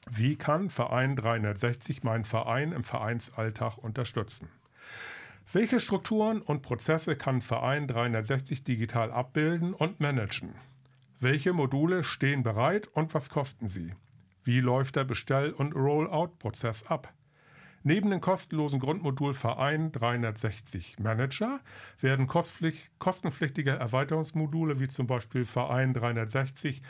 Wie 0.10 0.36
kann 0.36 0.70
Verein 0.70 1.16
360 1.16 2.04
meinen 2.04 2.26
Verein 2.26 2.72
im 2.72 2.84
Vereinsalltag 2.84 3.78
unterstützen? 3.78 4.50
Welche 5.52 5.80
Strukturen 5.80 6.44
und 6.44 6.62
Prozesse 6.62 7.16
kann 7.16 7.42
Verein 7.42 7.88
360 7.88 8.64
digital 8.64 9.12
abbilden 9.12 9.74
und 9.74 10.00
managen? 10.00 10.54
Welche 11.20 11.54
Module 11.54 12.04
stehen 12.04 12.44
bereit 12.44 12.88
und 12.90 13.16
was 13.16 13.32
kosten 13.32 13.68
sie? 13.68 13.96
Wie 14.44 14.60
läuft 14.60 14.96
der 14.96 15.06
Bestell- 15.06 15.54
und 15.54 15.74
Rollout-Prozess 15.74 16.86
ab? 16.86 17.12
Neben 17.82 18.12
dem 18.12 18.22
kostenlosen 18.22 18.80
Grundmodul 18.80 19.34
Verein 19.34 19.92
360 19.92 21.00
Manager 21.00 21.62
werden 22.00 22.28
kostenpflichtige 22.28 23.72
Erweiterungsmodule 23.72 24.80
wie 24.80 24.88
zum 24.88 25.08
Beispiel 25.08 25.46
Verein 25.46 25.96
360 25.96 26.84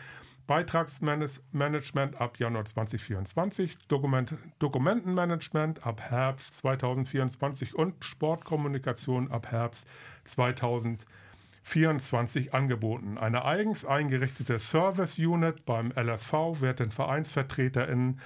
Beitragsmanagement 0.50 2.20
ab 2.20 2.38
Januar 2.40 2.66
2024, 2.66 3.78
Dokument, 3.88 4.34
Dokumentenmanagement 4.58 5.86
ab 5.86 6.02
Herbst 6.02 6.56
2024 6.56 7.76
und 7.76 8.04
Sportkommunikation 8.04 9.30
ab 9.30 9.52
Herbst 9.52 9.88
2024 10.26 12.56
angeboten. 12.56 13.20
Eine 13.20 13.46
eigens 13.46 13.86
eingerichtete 13.86 14.58
Service 14.58 15.20
Unit 15.20 15.68
beim 15.68 15.94
LSV 15.96 16.62
wird 16.62 16.80
den 16.80 16.90
VereinsvertreterInnen 16.90 18.20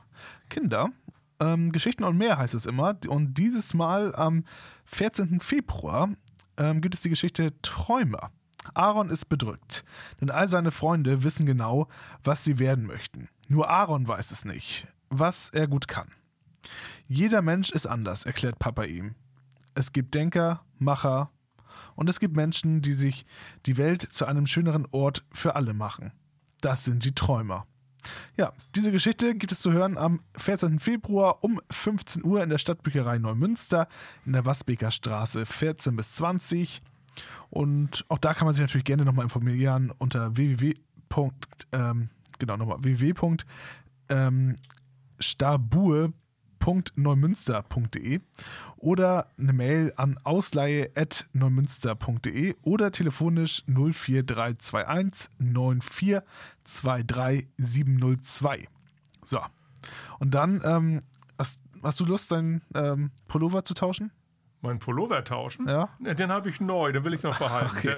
Kinder. 0.50 0.90
Ähm, 1.40 1.72
Geschichten 1.72 2.04
und 2.04 2.18
mehr 2.18 2.38
heißt 2.38 2.54
es 2.54 2.66
immer. 2.66 2.98
Und 3.08 3.36
dieses 3.36 3.74
Mal 3.74 4.16
am 4.16 4.46
14. 4.86 5.40
Februar 5.40 6.10
ähm, 6.58 6.82
gibt 6.82 6.96
es 6.96 7.02
die 7.02 7.10
Geschichte 7.10 7.54
Träumer. 7.62 8.32
Aaron 8.74 9.10
ist 9.10 9.26
bedrückt, 9.26 9.86
denn 10.20 10.32
all 10.32 10.50
seine 10.50 10.72
Freunde 10.72 11.24
wissen 11.24 11.46
genau, 11.46 11.88
was 12.24 12.44
sie 12.44 12.58
werden 12.58 12.88
möchten. 12.88 13.30
Nur 13.48 13.70
Aaron 13.70 14.08
weiß 14.08 14.32
es 14.32 14.44
nicht, 14.44 14.88
was 15.10 15.50
er 15.50 15.68
gut 15.68 15.88
kann. 15.88 16.08
Jeder 17.08 17.42
Mensch 17.42 17.70
ist 17.70 17.86
anders, 17.86 18.26
erklärt 18.26 18.60
Papa 18.60 18.84
ihm. 18.84 19.16
Es 19.76 19.92
gibt 19.92 20.16
Denker, 20.16 20.62
Macher 20.80 21.30
und 21.96 22.10
es 22.10 22.20
gibt 22.20 22.36
Menschen, 22.36 22.82
die 22.82 22.94
sich 22.94 23.26
die 23.66 23.78
Welt 23.78 24.02
zu 24.02 24.26
einem 24.26 24.48
schöneren 24.48 24.88
Ort 24.92 25.24
für 25.32 25.56
alle 25.56 25.74
machen. 25.74 26.12
Das 26.62 26.86
sind 26.86 27.06
die 27.06 27.14
Träumer. 27.14 27.68
Ja, 28.38 28.54
diese 28.76 28.92
Geschichte 28.92 29.36
gibt 29.36 29.52
es 29.52 29.60
zu 29.60 29.72
hören 29.72 29.98
am 29.98 30.22
14. 30.38 30.80
Februar 30.80 31.44
um 31.44 31.60
15 31.72 32.24
Uhr 32.24 32.44
in 32.44 32.50
der 32.50 32.58
Stadtbücherei 32.58 33.18
Neumünster 33.18 33.88
in 34.26 34.34
der 34.34 34.46
Wasbeker 34.46 34.92
Straße 34.92 35.46
14 35.46 35.96
bis 35.96 36.16
20. 36.16 36.82
Und 37.50 38.06
auch 38.10 38.18
da 38.18 38.34
kann 38.34 38.46
man 38.46 38.54
sich 38.54 38.62
natürlich 38.62 38.86
gerne 38.86 39.06
nochmal 39.06 39.24
informieren 39.24 39.92
unter 39.98 40.36
www. 40.36 40.76
Ähm, 41.72 42.10
genau, 42.40 42.58
nochmal 42.58 42.84
www. 42.84 43.38
Ähm, 44.10 44.56
stabur.neumünster.de 46.56 48.22
oder 48.78 49.28
eine 49.38 49.54
Mail 49.54 49.94
an 49.96 50.18
ausleihe.neumünster.de 50.24 52.56
oder 52.64 52.92
telefonisch 52.92 53.62
04321 53.68 55.30
94 55.40 56.22
23702. 56.64 58.68
So. 59.24 59.40
Und 60.20 60.34
dann, 60.34 60.62
ähm, 60.64 61.02
hast, 61.38 61.60
hast 61.84 62.00
du 62.00 62.06
Lust, 62.06 62.32
deinen 62.32 62.62
ähm, 62.74 63.12
Pullover 63.28 63.66
zu 63.66 63.74
tauschen? 63.74 64.12
Mein 64.66 64.80
Pullover 64.80 65.24
tauschen? 65.24 65.68
Ja. 65.68 65.90
Den 66.00 66.32
habe 66.32 66.50
ich 66.50 66.60
neu, 66.60 66.92
den 66.92 67.04
will 67.04 67.14
ich 67.14 67.24
noch 67.24 67.38
behalten. 67.38 67.78
Okay. 67.78 67.96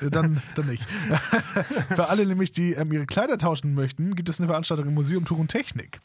Äh, 0.00 0.10
Dann, 0.10 0.40
dann 0.54 0.66
nicht. 0.66 0.84
Für 1.94 2.08
alle 2.08 2.24
nämlich, 2.24 2.52
die 2.52 2.72
ähm, 2.72 2.92
ihre 2.92 3.06
Kleider 3.06 3.38
tauschen 3.38 3.74
möchten, 3.74 4.14
gibt 4.14 4.28
es 4.28 4.40
eine 4.40 4.46
Veranstaltung 4.48 4.86
im 4.86 4.94
Museum 4.94 5.24
Tuch 5.24 5.38
und 5.38 5.48
Technik. 5.48 6.00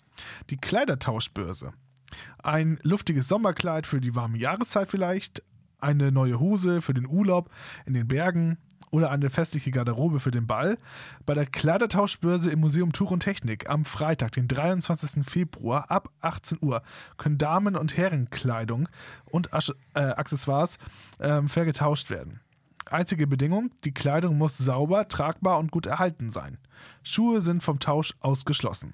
Die 0.49 0.57
Kleidertauschbörse. 0.57 1.73
Ein 2.43 2.79
luftiges 2.83 3.27
Sommerkleid 3.27 3.87
für 3.87 4.01
die 4.01 4.15
warme 4.15 4.37
Jahreszeit 4.37 4.89
vielleicht, 4.89 5.43
eine 5.79 6.11
neue 6.11 6.39
Hose 6.39 6.81
für 6.81 6.93
den 6.93 7.07
Urlaub 7.07 7.49
in 7.85 7.93
den 7.93 8.07
Bergen 8.07 8.57
oder 8.91 9.09
eine 9.09 9.29
festliche 9.29 9.71
Garderobe 9.71 10.19
für 10.19 10.31
den 10.31 10.45
Ball. 10.45 10.77
Bei 11.25 11.33
der 11.33 11.45
Kleidertauschbörse 11.45 12.51
im 12.51 12.59
Museum 12.59 12.91
Tuch 12.91 13.11
und 13.11 13.21
Technik 13.21 13.69
am 13.69 13.85
Freitag, 13.85 14.33
den 14.33 14.47
23. 14.47 15.25
Februar 15.25 15.89
ab 15.89 16.09
18 16.21 16.59
Uhr 16.61 16.83
können 17.17 17.37
Damen- 17.37 17.75
und 17.75 17.97
Herrenkleidung 17.97 18.87
und 19.25 19.53
Asche- 19.53 19.75
äh, 19.95 19.99
Accessoires 20.01 20.77
ähm, 21.19 21.49
vergetauscht 21.49 22.09
werden. 22.09 22.41
Einzige 22.85 23.25
Bedingung, 23.25 23.71
die 23.85 23.93
Kleidung 23.93 24.37
muss 24.37 24.57
sauber, 24.57 25.07
tragbar 25.07 25.59
und 25.59 25.71
gut 25.71 25.85
erhalten 25.85 26.29
sein. 26.29 26.57
Schuhe 27.03 27.41
sind 27.41 27.63
vom 27.63 27.79
Tausch 27.79 28.13
ausgeschlossen. 28.19 28.93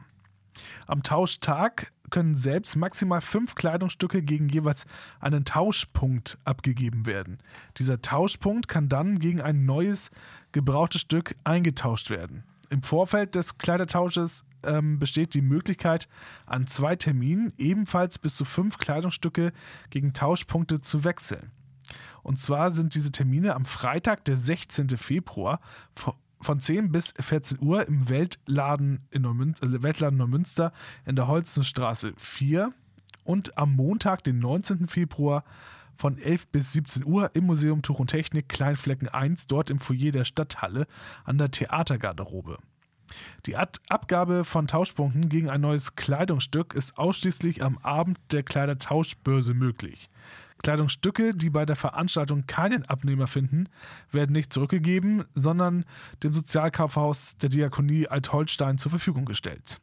Am 0.86 1.04
Tauschtag 1.04 1.92
können 2.10 2.38
selbst 2.38 2.76
maximal 2.76 3.22
fünf 3.22 3.56
Kleidungsstücke 3.56 4.22
gegen 4.22 4.50
jeweils 4.50 4.86
einen 5.20 5.46
Tauschpunkt 5.46 6.38
abgegeben 6.46 7.06
werden. 7.06 7.40
Dieser 7.78 8.02
Tauschpunkt 8.02 8.68
kann 8.68 8.90
dann 8.90 9.20
gegen 9.20 9.42
ein 9.42 9.66
neues, 9.66 10.10
gebrauchtes 10.52 11.02
Stück 11.02 11.36
eingetauscht 11.44 12.10
werden. 12.10 12.44
Im 12.70 12.82
Vorfeld 12.82 13.36
des 13.36 13.58
Kleidertausches 13.58 14.44
ähm, 14.64 15.00
besteht 15.00 15.34
die 15.34 15.42
Möglichkeit, 15.42 16.08
an 16.46 16.68
zwei 16.68 16.96
Terminen 16.96 17.54
ebenfalls 17.58 18.20
bis 18.20 18.36
zu 18.36 18.46
fünf 18.46 18.78
Kleidungsstücke 18.78 19.54
gegen 19.90 20.14
Tauschpunkte 20.14 20.82
zu 20.82 21.04
wechseln. 21.04 21.52
Und 22.24 22.40
zwar 22.40 22.72
sind 22.72 22.94
diese 22.96 23.12
Termine 23.12 23.56
am 23.56 23.66
Freitag, 23.66 24.26
der 24.26 24.36
16. 24.36 24.90
Februar, 24.98 25.62
von 26.42 26.60
10 26.60 26.92
bis 26.92 27.14
14 27.20 27.60
Uhr 27.62 27.88
im 27.88 28.10
Weltladen, 28.10 29.08
in 29.12 29.24
Neumünster, 29.24 29.68
äh, 29.68 29.84
Weltladen 29.84 30.18
Neumünster 30.18 30.72
in 31.06 31.16
der 31.16 31.28
Holzenstraße 31.28 32.14
4 32.18 32.74
und 33.24 33.58
am 33.58 33.76
Montag, 33.76 34.24
den 34.24 34.40
19. 34.40 34.88
Februar 34.88 35.44
von 35.96 36.18
11 36.18 36.48
bis 36.48 36.74
17 36.74 37.06
Uhr 37.06 37.32
im 37.34 37.46
Museum 37.46 37.82
Tuch 37.82 38.00
und 38.00 38.08
Technik 38.08 38.50
Kleinflecken 38.50 39.10
1, 39.10 39.48
dort 39.48 39.70
im 39.70 39.80
Foyer 39.80 40.12
der 40.12 40.26
Stadthalle 40.26 40.88
an 41.26 41.38
der 41.38 41.52
Theatergarderobe. 41.52 42.60
Die 43.46 43.56
Ad 43.56 43.80
Abgabe 43.90 44.44
von 44.44 44.68
Tauschpunkten 44.68 45.30
gegen 45.30 45.50
ein 45.50 45.62
neues 45.62 45.96
Kleidungsstück 45.96 46.74
ist 46.74 46.98
ausschließlich 46.98 47.64
am 47.64 47.78
Abend 47.80 48.20
der 48.32 48.44
Kleidertauschbörse 48.44 49.54
möglich. 49.54 50.10
Kleidungsstücke, 50.64 51.34
die 51.34 51.50
bei 51.50 51.66
der 51.66 51.76
Veranstaltung 51.76 52.46
keinen 52.48 52.86
Abnehmer 52.86 53.28
finden, 53.28 53.70
werden 54.12 54.34
nicht 54.34 54.52
zurückgegeben, 54.54 55.26
sondern 55.36 55.86
dem 56.24 56.34
Sozialkaufhaus 56.34 57.38
der 57.38 57.50
Diakonie 57.50 58.08
Alt-Holstein 58.08 58.78
zur 58.78 58.90
Verfügung 58.90 59.26
gestellt. 59.26 59.80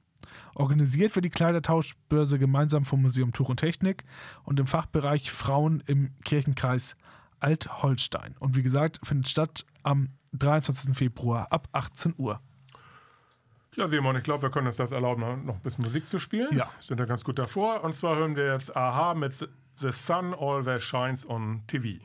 Organisiert 0.55 1.15
wird 1.15 1.25
die 1.25 1.31
Kleidertauschbörse 1.31 2.39
gemeinsam 2.39 2.85
vom 2.85 3.03
Museum 3.03 3.33
Tuch 3.33 3.49
und 3.49 3.59
Technik 3.59 4.05
und 4.45 4.61
im 4.61 4.67
Fachbereich 4.67 5.31
Frauen 5.31 5.83
im 5.87 6.13
Kirchenkreis 6.25 6.97
Alt-Holstein. 7.41 8.37
Und 8.39 8.57
wie 8.57 8.63
gesagt, 8.63 9.01
findet 9.03 9.29
statt 9.29 9.67
am 9.83 10.11
23. 10.33 10.97
Februar 10.97 11.53
ab 11.53 11.69
18 11.73 12.15
Uhr. 12.17 12.41
Ja, 13.77 13.89
Simon, 13.89 14.17
ich 14.17 14.23
glaube, 14.23 14.45
wir 14.45 14.51
können 14.51 14.69
uns 14.69 14.77
das 14.77 14.93
erlauben, 14.93 15.23
noch 15.45 15.55
ein 15.55 15.61
bisschen 15.61 15.85
Musik 15.85 16.07
zu 16.07 16.19
spielen. 16.19 16.57
Ja. 16.57 16.71
Sind 16.79 17.01
da 17.01 17.07
ganz 17.07 17.25
gut 17.25 17.39
davor. 17.39 17.83
Und 17.83 17.95
zwar 17.95 18.17
hören 18.17 18.37
wir 18.37 18.53
jetzt 18.53 18.75
Aha 18.77 19.15
mit 19.15 19.49
The 19.81 19.93
Sun 19.93 20.35
Always 20.35 20.83
Shines 20.83 21.25
on 21.25 21.63
TV. 21.67 22.01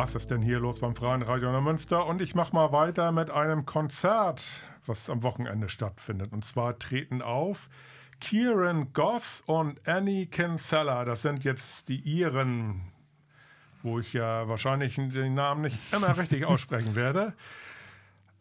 Was 0.00 0.14
ist 0.14 0.30
denn 0.30 0.40
hier 0.40 0.60
los 0.60 0.80
beim 0.80 0.94
Freien 0.94 1.20
Radio 1.20 1.52
Neumünster? 1.52 2.06
Und 2.06 2.22
ich 2.22 2.34
mache 2.34 2.54
mal 2.54 2.72
weiter 2.72 3.12
mit 3.12 3.30
einem 3.30 3.66
Konzert, 3.66 4.46
was 4.86 5.10
am 5.10 5.22
Wochenende 5.22 5.68
stattfindet. 5.68 6.32
Und 6.32 6.42
zwar 6.42 6.78
treten 6.78 7.20
auf 7.20 7.68
Kieran 8.18 8.94
Goss 8.94 9.42
und 9.44 9.86
Annie 9.86 10.24
Kinsella. 10.24 11.04
Das 11.04 11.20
sind 11.20 11.44
jetzt 11.44 11.88
die 11.88 11.98
Iren, 11.98 12.80
wo 13.82 13.98
ich 13.98 14.14
ja 14.14 14.48
wahrscheinlich 14.48 14.94
den 14.94 15.34
Namen 15.34 15.60
nicht 15.60 15.78
immer 15.92 16.16
richtig 16.16 16.44
aussprechen 16.46 16.96
werde. 16.96 17.34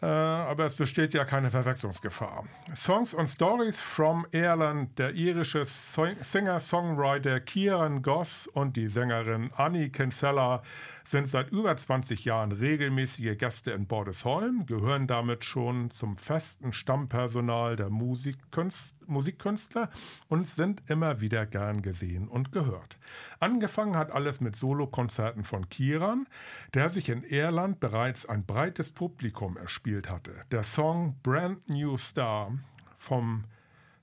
Äh, 0.02 0.06
aber 0.06 0.64
es 0.64 0.76
besteht 0.76 1.14
ja 1.14 1.26
keine 1.26 1.52
Verwechslungsgefahr. 1.52 2.46
Songs 2.74 3.14
and 3.14 3.28
Stories 3.28 3.82
from 3.82 4.26
Ireland, 4.32 4.98
der 4.98 5.14
irische 5.14 5.66
So- 5.66 6.08
Singer-Songwriter 6.22 7.42
Kieran 7.42 8.02
Goss 8.02 8.48
und 8.48 8.78
die 8.78 8.88
Sängerin 8.88 9.52
Annie 9.58 9.90
Kinsella 9.90 10.64
sind 11.06 11.30
seit 11.30 11.52
über 11.52 11.76
20 11.76 12.26
Jahren 12.26 12.52
regelmäßige 12.52 13.38
Gäste 13.38 13.72
in 13.72 13.88
Bordesholm, 13.88 14.66
gehören 14.66 15.08
damit 15.08 15.46
schon 15.46 15.92
zum 15.92 16.18
festen 16.18 16.74
Stammpersonal 16.74 17.76
der 17.76 17.90
Musikkünst 17.90 18.96
Musikkünstler 19.08 19.90
und 20.28 20.48
sind 20.48 20.84
immer 20.88 21.20
wieder 21.20 21.46
gern 21.46 21.82
gesehen 21.82 22.28
und 22.28 22.52
gehört. 22.52 22.98
Angefangen 23.40 23.98
hat 23.98 24.12
alles 24.12 24.40
mit 24.40 24.56
Solokonzerten 24.56 25.44
von 25.44 25.68
Kieran, 25.70 26.28
der 26.74 26.90
sich 26.90 27.10
in 27.10 27.24
Irland 27.24 27.80
bereits 27.80 28.28
ein 28.28 28.46
breites 28.46 28.92
Publikum 28.92 29.58
erspielt 29.58 30.10
hatte. 30.10 30.34
Der 30.52 30.64
Song 30.64 31.18
Brand 31.24 31.68
New 31.70 31.98
Star 31.98 32.52
vom 32.98 33.46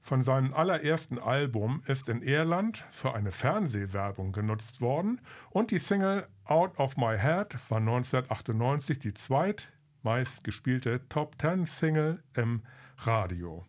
von 0.07 0.23
seinem 0.23 0.55
allerersten 0.55 1.19
Album 1.19 1.83
ist 1.89 2.09
in 2.09 2.23
Irland 2.23 2.87
für 2.93 3.17
eine 3.17 3.33
Fernsehwerbung 3.33 4.31
genutzt 4.31 4.81
worden 4.81 5.21
und 5.51 5.73
die 5.73 5.81
Single 5.81 6.29
Out 6.49 6.79
of 6.79 6.97
My 6.97 7.19
Head 7.19 7.59
war 7.71 7.79
1998 7.79 9.01
die 9.01 9.13
zweitmeist 9.15 10.45
gespielte 10.45 11.01
Top 11.09 11.37
Ten 11.39 11.67
Single 11.67 12.23
im 12.35 12.63
Radio. 12.99 13.65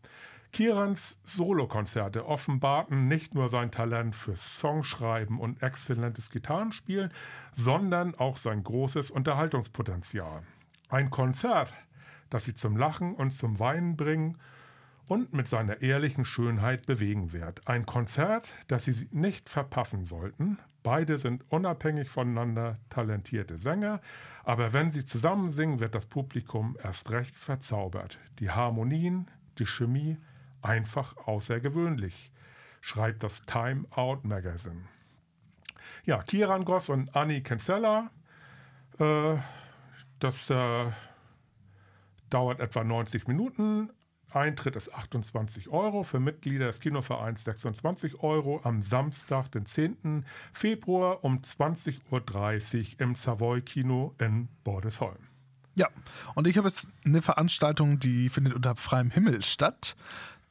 Kirans 0.53 1.19
Solokonzerte 1.23 2.27
offenbarten 2.27 3.07
nicht 3.07 3.33
nur 3.33 3.49
sein 3.49 3.71
Talent 3.71 4.15
fürs 4.15 4.59
Songschreiben 4.59 5.39
und 5.39 5.63
exzellentes 5.63 6.29
Gitarrenspielen, 6.29 7.11
sondern 7.51 8.13
auch 8.13 8.37
sein 8.37 8.63
großes 8.63 9.09
Unterhaltungspotenzial. 9.09 10.43
Ein 10.89 11.09
Konzert, 11.09 11.73
das 12.29 12.45
sie 12.45 12.53
zum 12.53 12.77
Lachen 12.77 13.15
und 13.15 13.31
zum 13.31 13.57
Weinen 13.57 13.97
bringen 13.97 14.37
und 15.07 15.33
mit 15.33 15.47
seiner 15.47 15.81
ehrlichen 15.81 16.25
Schönheit 16.25 16.85
bewegen 16.85 17.31
wird. 17.33 17.67
Ein 17.67 17.85
Konzert, 17.85 18.53
das 18.67 18.85
Sie 18.85 19.07
nicht 19.11 19.49
verpassen 19.49 20.03
sollten. 20.03 20.57
Beide 20.83 21.17
sind 21.17 21.43
unabhängig 21.49 22.09
voneinander 22.09 22.77
talentierte 22.89 23.57
Sänger, 23.57 24.01
aber 24.43 24.71
wenn 24.71 24.91
sie 24.91 25.03
zusammen 25.03 25.49
singen, 25.49 25.81
wird 25.81 25.93
das 25.93 26.05
Publikum 26.05 26.77
erst 26.81 27.09
recht 27.11 27.35
verzaubert. 27.35 28.17
Die 28.39 28.51
Harmonien, 28.51 29.29
die 29.57 29.65
Chemie, 29.65 30.17
einfach 30.61 31.17
außergewöhnlich, 31.17 32.31
schreibt 32.79 33.23
das 33.23 33.45
Time 33.45 33.85
Out 33.91 34.23
Magazine. 34.23 34.83
Ja, 36.05 36.23
Kieran 36.23 36.63
Goss 36.63 36.89
und 36.89 37.13
Annie 37.15 37.41
Kinsella, 37.41 38.11
äh, 38.99 39.35
das 40.19 40.49
äh, 40.49 40.85
dauert 42.29 42.61
etwa 42.61 42.83
90 42.83 43.27
Minuten. 43.27 43.89
Eintritt 44.31 44.75
ist 44.75 44.93
28 44.93 45.69
Euro, 45.69 46.03
für 46.03 46.19
Mitglieder 46.19 46.67
des 46.67 46.79
Kinovereins 46.79 47.43
26 47.43 48.21
Euro 48.21 48.59
am 48.63 48.81
Samstag, 48.81 49.51
den 49.51 49.65
10. 49.65 50.25
Februar 50.53 51.23
um 51.23 51.39
20.30 51.39 52.93
Uhr 52.95 53.01
im 53.01 53.15
Savoy 53.15 53.61
Kino 53.61 54.13
in 54.19 54.49
Bordesholm. 54.63 55.27
Ja, 55.75 55.87
und 56.33 56.47
ich 56.47 56.57
habe 56.57 56.67
jetzt 56.67 56.87
eine 57.05 57.21
Veranstaltung, 57.21 57.99
die 57.99 58.29
findet 58.29 58.55
unter 58.55 58.75
freiem 58.75 59.11
Himmel 59.11 59.43
statt. 59.43 59.95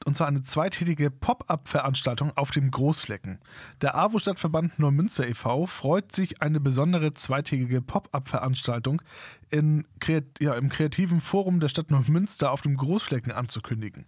Und 0.05 0.17
zwar 0.17 0.29
eine 0.29 0.43
zweitägige 0.43 1.11
Pop-up-Veranstaltung 1.11 2.33
auf 2.37 2.51
dem 2.51 2.71
Großflecken. 2.71 3.41
Der 3.81 3.97
AWO-Stadtverband 3.97 4.79
Neumünster 4.79 5.27
e.V. 5.27 5.67
freut 5.67 6.13
sich, 6.13 6.43
eine 6.43 6.61
besondere 6.61 7.13
zweitägige 7.13 7.83
Pop-up-Veranstaltung 7.83 9.03
kreat- 9.51 10.41
ja, 10.41 10.55
im 10.55 10.69
kreativen 10.69 11.21
Forum 11.21 11.61
der 11.61 11.69
Stadt 11.69 11.91
Neumünster 11.91 12.53
auf 12.53 12.63
dem 12.63 12.77
Großflecken 12.77 13.33
anzukündigen. 13.33 14.07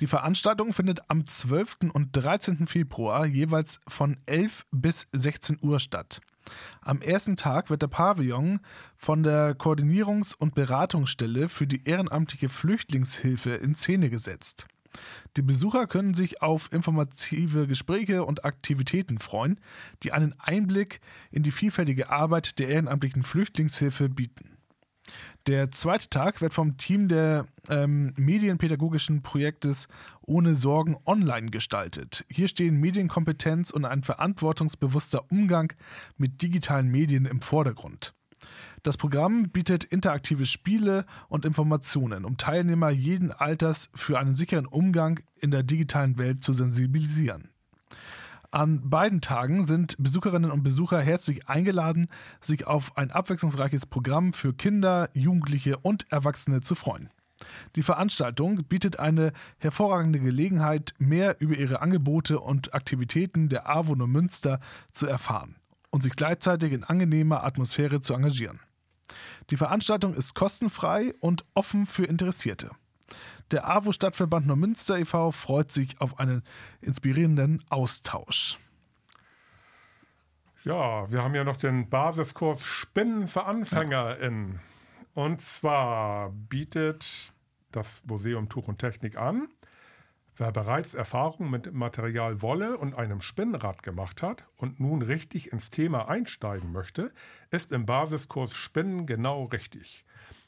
Die 0.00 0.06
Veranstaltung 0.06 0.72
findet 0.72 1.10
am 1.10 1.24
12. 1.24 1.90
und 1.92 2.10
13. 2.12 2.66
Februar 2.66 3.26
jeweils 3.26 3.80
von 3.88 4.18
11 4.26 4.66
bis 4.70 5.06
16 5.12 5.58
Uhr 5.60 5.80
statt. 5.80 6.20
Am 6.80 7.00
ersten 7.02 7.36
Tag 7.36 7.70
wird 7.70 7.82
der 7.82 7.88
Pavillon 7.88 8.60
von 8.96 9.22
der 9.22 9.56
Koordinierungs- 9.56 10.36
und 10.36 10.54
Beratungsstelle 10.54 11.48
für 11.48 11.66
die 11.66 11.84
ehrenamtliche 11.84 12.48
Flüchtlingshilfe 12.48 13.50
in 13.50 13.74
Szene 13.74 14.10
gesetzt. 14.10 14.68
Die 15.36 15.42
Besucher 15.42 15.86
können 15.86 16.14
sich 16.14 16.42
auf 16.42 16.72
informative 16.72 17.66
Gespräche 17.66 18.24
und 18.24 18.44
Aktivitäten 18.44 19.18
freuen, 19.18 19.60
die 20.02 20.12
einen 20.12 20.34
Einblick 20.38 21.00
in 21.30 21.42
die 21.42 21.52
vielfältige 21.52 22.10
Arbeit 22.10 22.58
der 22.58 22.68
ehrenamtlichen 22.68 23.22
Flüchtlingshilfe 23.22 24.08
bieten. 24.08 24.56
Der 25.46 25.70
zweite 25.70 26.10
Tag 26.10 26.40
wird 26.40 26.54
vom 26.54 26.76
Team 26.76 27.06
der 27.06 27.46
ähm, 27.68 28.12
medienpädagogischen 28.16 29.22
Projektes 29.22 29.86
Ohne 30.22 30.56
Sorgen 30.56 30.96
online 31.06 31.50
gestaltet. 31.50 32.24
Hier 32.28 32.48
stehen 32.48 32.80
Medienkompetenz 32.80 33.70
und 33.70 33.84
ein 33.84 34.02
verantwortungsbewusster 34.02 35.30
Umgang 35.30 35.72
mit 36.16 36.42
digitalen 36.42 36.88
Medien 36.88 37.26
im 37.26 37.42
Vordergrund. 37.42 38.12
Das 38.86 38.96
Programm 38.96 39.48
bietet 39.48 39.82
interaktive 39.82 40.46
Spiele 40.46 41.06
und 41.28 41.44
Informationen, 41.44 42.24
um 42.24 42.36
Teilnehmer 42.36 42.90
jeden 42.90 43.32
Alters 43.32 43.90
für 43.96 44.16
einen 44.16 44.36
sicheren 44.36 44.64
Umgang 44.64 45.18
in 45.40 45.50
der 45.50 45.64
digitalen 45.64 46.18
Welt 46.18 46.44
zu 46.44 46.52
sensibilisieren. 46.52 47.50
An 48.52 48.88
beiden 48.88 49.20
Tagen 49.20 49.66
sind 49.66 49.96
Besucherinnen 49.98 50.52
und 50.52 50.62
Besucher 50.62 51.00
herzlich 51.00 51.48
eingeladen, 51.48 52.06
sich 52.40 52.68
auf 52.68 52.96
ein 52.96 53.10
abwechslungsreiches 53.10 53.86
Programm 53.86 54.32
für 54.32 54.54
Kinder, 54.54 55.10
Jugendliche 55.14 55.78
und 55.78 56.06
Erwachsene 56.12 56.60
zu 56.60 56.76
freuen. 56.76 57.10
Die 57.74 57.82
Veranstaltung 57.82 58.66
bietet 58.68 59.00
eine 59.00 59.32
hervorragende 59.58 60.20
Gelegenheit, 60.20 60.94
mehr 60.98 61.40
über 61.40 61.56
ihre 61.56 61.82
Angebote 61.82 62.38
und 62.38 62.72
Aktivitäten 62.72 63.48
der 63.48 63.68
AWO 63.68 63.96
Neumünster 63.96 64.60
zu 64.92 65.08
erfahren 65.08 65.56
und 65.90 66.04
sich 66.04 66.12
gleichzeitig 66.12 66.72
in 66.72 66.84
angenehmer 66.84 67.42
Atmosphäre 67.42 68.00
zu 68.00 68.14
engagieren. 68.14 68.60
Die 69.50 69.56
Veranstaltung 69.56 70.14
ist 70.14 70.34
kostenfrei 70.34 71.14
und 71.20 71.44
offen 71.54 71.86
für 71.86 72.04
Interessierte. 72.04 72.70
Der 73.52 73.68
AWO 73.68 73.92
Stadtverband 73.92 74.46
Neumünster 74.46 74.98
e.V. 74.98 75.30
freut 75.30 75.70
sich 75.70 76.00
auf 76.00 76.18
einen 76.18 76.42
inspirierenden 76.80 77.64
Austausch. 77.68 78.58
Ja, 80.64 81.08
wir 81.12 81.22
haben 81.22 81.36
ja 81.36 81.44
noch 81.44 81.56
den 81.56 81.88
Basiskurs 81.88 82.64
Spinnen 82.64 83.28
für 83.28 83.44
AnfängerInnen. 83.44 84.58
Und 85.14 85.40
zwar 85.40 86.30
bietet 86.30 87.32
das 87.70 88.02
Museum 88.04 88.48
Tuch 88.48 88.66
und 88.66 88.78
Technik 88.78 89.16
an, 89.16 89.48
wer 90.36 90.52
bereits 90.52 90.94
Erfahrung 90.94 91.50
mit 91.50 91.72
Material 91.72 92.42
Wolle 92.42 92.76
und 92.78 92.96
einem 92.96 93.20
Spinnrad 93.20 93.82
gemacht 93.82 94.22
hat 94.22 94.44
und 94.56 94.80
nun 94.80 95.02
richtig 95.02 95.52
ins 95.52 95.70
Thema 95.70 96.08
einsteigen 96.08 96.72
möchte, 96.72 97.12
ist 97.50 97.72
im 97.72 97.86
Basiskurs 97.86 98.54
Spinnen 98.54 99.06
genau 99.06 99.44
richtig. 99.44 100.04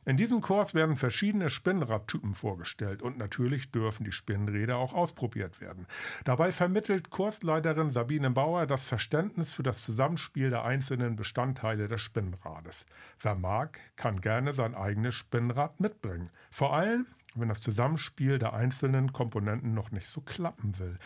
In 0.08 0.16
diesem 0.16 0.40
Kurs 0.40 0.72
werden 0.72 0.96
verschiedene 0.96 1.50
Spinnradtypen 1.50 2.34
vorgestellt 2.34 3.02
und 3.02 3.18
natürlich 3.18 3.70
dürfen 3.72 4.04
die 4.04 4.12
Spinnräder 4.12 4.78
auch 4.78 4.94
ausprobiert 4.94 5.60
werden. 5.60 5.86
Dabei 6.24 6.50
vermittelt 6.50 7.10
Kursleiterin 7.10 7.90
Sabine 7.90 8.30
Bauer 8.30 8.66
das 8.66 8.88
Verständnis 8.88 9.52
für 9.52 9.62
das 9.62 9.82
Zusammenspiel 9.84 10.48
der 10.48 10.64
einzelnen 10.64 11.14
Bestandteile 11.14 11.88
des 11.88 12.00
Spinnrades. 12.00 12.86
Wer 13.20 13.34
mag, 13.34 13.80
kann 13.96 14.22
gerne 14.22 14.54
sein 14.54 14.74
eigenes 14.74 15.14
Spinnrad 15.14 15.78
mitbringen. 15.78 16.30
Vor 16.50 16.74
allem, 16.74 17.06
wenn 17.40 17.48
das 17.48 17.60
Zusammenspiel 17.60 18.38
der 18.38 18.54
einzelnen 18.54 19.12
Komponenten 19.12 19.74
noch 19.74 19.90
nicht 19.90 20.08
so 20.08 20.20
klappen 20.20 20.78
will. 20.78 20.98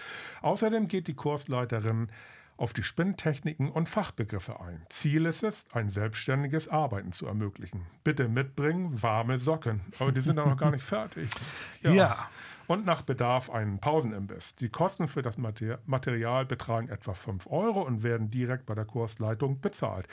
Außerdem 0.42 0.88
geht 0.88 1.08
die 1.08 1.14
Kursleiterin 1.14 2.08
auf 2.56 2.72
die 2.72 2.82
Spinntechniken 2.82 3.70
und 3.70 3.88
Fachbegriffe 3.88 4.60
ein. 4.60 4.82
Ziel 4.88 5.26
ist 5.26 5.42
es, 5.42 5.64
ein 5.72 5.90
selbstständiges 5.90 6.68
Arbeiten 6.68 7.12
zu 7.12 7.26
ermöglichen. 7.26 7.86
Bitte 8.04 8.28
mitbringen 8.28 9.02
warme 9.02 9.38
Socken. 9.38 9.80
Aber 9.98 10.12
die 10.12 10.20
sind 10.20 10.38
auch 10.38 10.46
noch 10.46 10.56
gar 10.56 10.70
nicht 10.70 10.84
fertig. 10.84 11.28
Ja. 11.82 12.28
Und 12.68 12.86
nach 12.86 13.02
Bedarf 13.02 13.50
einen 13.50 13.80
Pausenimbiss. 13.80 14.54
Die 14.54 14.68
Kosten 14.68 15.08
für 15.08 15.20
das 15.20 15.36
Mater- 15.36 15.80
Material 15.84 16.46
betragen 16.46 16.88
etwa 16.88 17.12
5 17.12 17.48
Euro 17.48 17.82
und 17.82 18.04
werden 18.04 18.30
direkt 18.30 18.66
bei 18.66 18.74
der 18.74 18.84
Kursleitung 18.84 19.60
bezahlt. 19.60 20.06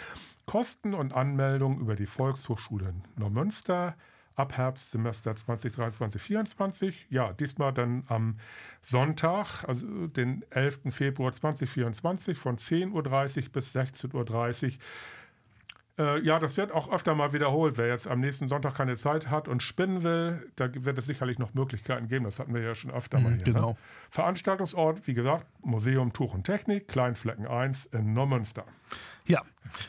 Kosten 0.47 0.95
und 0.95 1.13
Anmeldung 1.13 1.79
über 1.79 1.95
die 1.95 2.07
Volkshochschule 2.07 2.95
Neumünster 3.15 3.95
ab 4.39 4.55
Herbstsemester 4.55 5.31
2023-2024. 5.31 6.93
Ja, 7.09 7.33
diesmal 7.33 7.73
dann 7.73 8.05
am 8.07 8.39
Sonntag, 8.81 9.65
also 9.67 10.07
den 10.07 10.45
11. 10.51 10.79
Februar 10.91 11.33
2024 11.33 12.37
von 12.37 12.57
10.30 12.57 12.93
Uhr 12.93 13.49
bis 13.51 13.75
16.30 13.75 14.13
Uhr 14.65 14.71
Äh, 15.99 16.21
ja, 16.21 16.39
das 16.39 16.55
wird 16.55 16.71
auch 16.71 16.91
öfter 16.91 17.13
mal 17.13 17.33
wiederholt. 17.33 17.77
Wer 17.77 17.87
jetzt 17.87 18.07
am 18.07 18.21
nächsten 18.21 18.47
Sonntag 18.47 18.75
keine 18.75 18.95
Zeit 18.95 19.29
hat 19.29 19.49
und 19.49 19.61
spinnen 19.61 20.01
will, 20.01 20.49
da 20.55 20.69
wird 20.73 20.97
es 20.97 21.05
sicherlich 21.05 21.37
noch 21.39 21.53
Möglichkeiten 21.53 22.07
geben. 22.07 22.23
Das 22.23 22.39
hatten 22.39 22.53
wir 22.53 22.61
ja 22.61 22.73
schon 22.73 22.89
öfter 22.89 23.19
mal 23.19 23.33
hier. 23.33 23.53
genau. 23.53 23.71
Ne? 23.71 23.77
Veranstaltungsort, 24.09 25.05
wie 25.07 25.13
gesagt, 25.13 25.45
Museum 25.61 26.13
Tuch 26.13 26.33
und 26.33 26.45
Technik, 26.45 26.87
Kleinflecken 26.87 27.45
1 27.45 27.87
in 27.87 28.13
Neumünster. 28.13 28.63
Ja, 29.25 29.43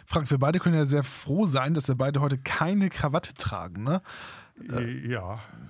Frank, 0.05 0.31
wir 0.31 0.39
beide 0.39 0.59
können 0.59 0.75
ja 0.75 0.85
sehr 0.85 1.05
froh 1.05 1.47
sein, 1.47 1.75
dass 1.75 1.87
wir 1.87 1.95
beide 1.95 2.21
heute 2.21 2.39
keine 2.39 2.91
Krawatte 2.91 3.33
tragen. 3.35 3.85
Ne? 3.85 4.03
Ja, 4.69 4.81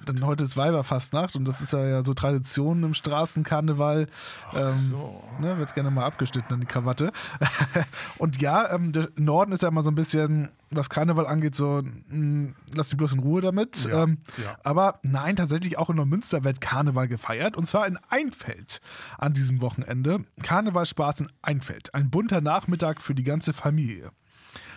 Denn 0.09 0.25
heute 0.25 0.45
ist 0.45 0.57
Weiberfastnacht 0.57 1.37
und 1.37 1.47
das 1.47 1.61
ist 1.61 1.73
ja, 1.73 1.87
ja 1.87 2.05
so 2.05 2.15
Tradition 2.15 2.83
im 2.83 2.95
Straßenkarneval. 2.95 4.09
Ähm, 4.55 4.91
so. 4.91 5.23
ne, 5.39 5.59
wird 5.59 5.75
gerne 5.75 5.91
mal 5.91 6.05
abgeschnitten 6.05 6.53
an 6.53 6.61
die 6.61 6.67
Krawatte. 6.67 7.13
und 8.19 8.41
ja, 8.41 8.73
ähm, 8.73 8.93
der 8.93 9.09
Norden 9.17 9.53
ist 9.53 9.63
ja 9.63 9.69
immer 9.69 9.83
so 9.83 9.91
ein 9.91 9.95
bisschen, 9.95 10.51
was 10.71 10.91
Karneval 10.91 11.27
angeht, 11.27 11.55
so, 11.55 11.83
mh, 12.09 12.55
lass 12.75 12.91
mich 12.91 12.97
bloß 12.97 13.13
in 13.13 13.21
Ruhe 13.21 13.41
damit. 13.41 13.85
Ja, 13.85 14.05
ähm, 14.05 14.19
ja. 14.43 14.57
Aber 14.65 14.99
nein, 15.03 15.37
tatsächlich 15.37 15.79
auch 15.79 15.91
in 15.91 15.97
Neumünster 15.97 16.45
wird 16.45 16.61
Karneval 16.61 17.09
gefeiert 17.09 17.57
und 17.57 17.67
zwar 17.67 17.87
in 17.87 17.99
Einfeld 18.09 18.81
an 19.19 19.35
diesem 19.35 19.61
Wochenende. 19.61 20.25
Karnevalspaß 20.43 21.21
in 21.21 21.29
Einfeld. 21.43 21.95
Ein 21.95 22.11
bunter 22.11 22.41
Nachmittag 22.41 23.01
für 23.01 23.15
die 23.15 23.25
ganze 23.25 23.53
Familie. 23.53 24.11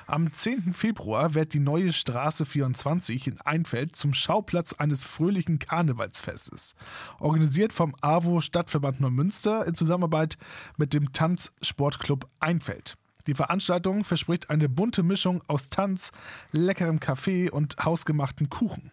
Am 0.05 0.33
10. 0.33 0.73
Februar 0.73 1.33
wird 1.33 1.53
die 1.53 1.59
neue 1.59 1.93
Straße 1.93 2.45
24 2.45 3.27
in 3.27 3.41
Einfeld 3.41 3.95
zum 3.95 4.13
Schauplatz 4.13 4.73
eines 4.73 5.03
fröhlichen 5.03 5.59
Karnevalsfestes. 5.59 6.75
Organisiert 7.19 7.71
vom 7.71 7.95
AWO 8.01 8.41
Stadtverband 8.41 8.99
Neumünster 8.99 9.65
in 9.65 9.75
Zusammenarbeit 9.75 10.37
mit 10.77 10.93
dem 10.93 11.13
Tanzsportclub 11.13 12.27
Einfeld. 12.39 12.95
Die 13.27 13.33
Veranstaltung 13.33 14.03
verspricht 14.03 14.49
eine 14.49 14.67
bunte 14.67 15.03
Mischung 15.03 15.41
aus 15.47 15.69
Tanz, 15.69 16.11
leckerem 16.51 16.99
Kaffee 16.99 17.49
und 17.49 17.77
hausgemachten 17.77 18.49
Kuchen. 18.49 18.91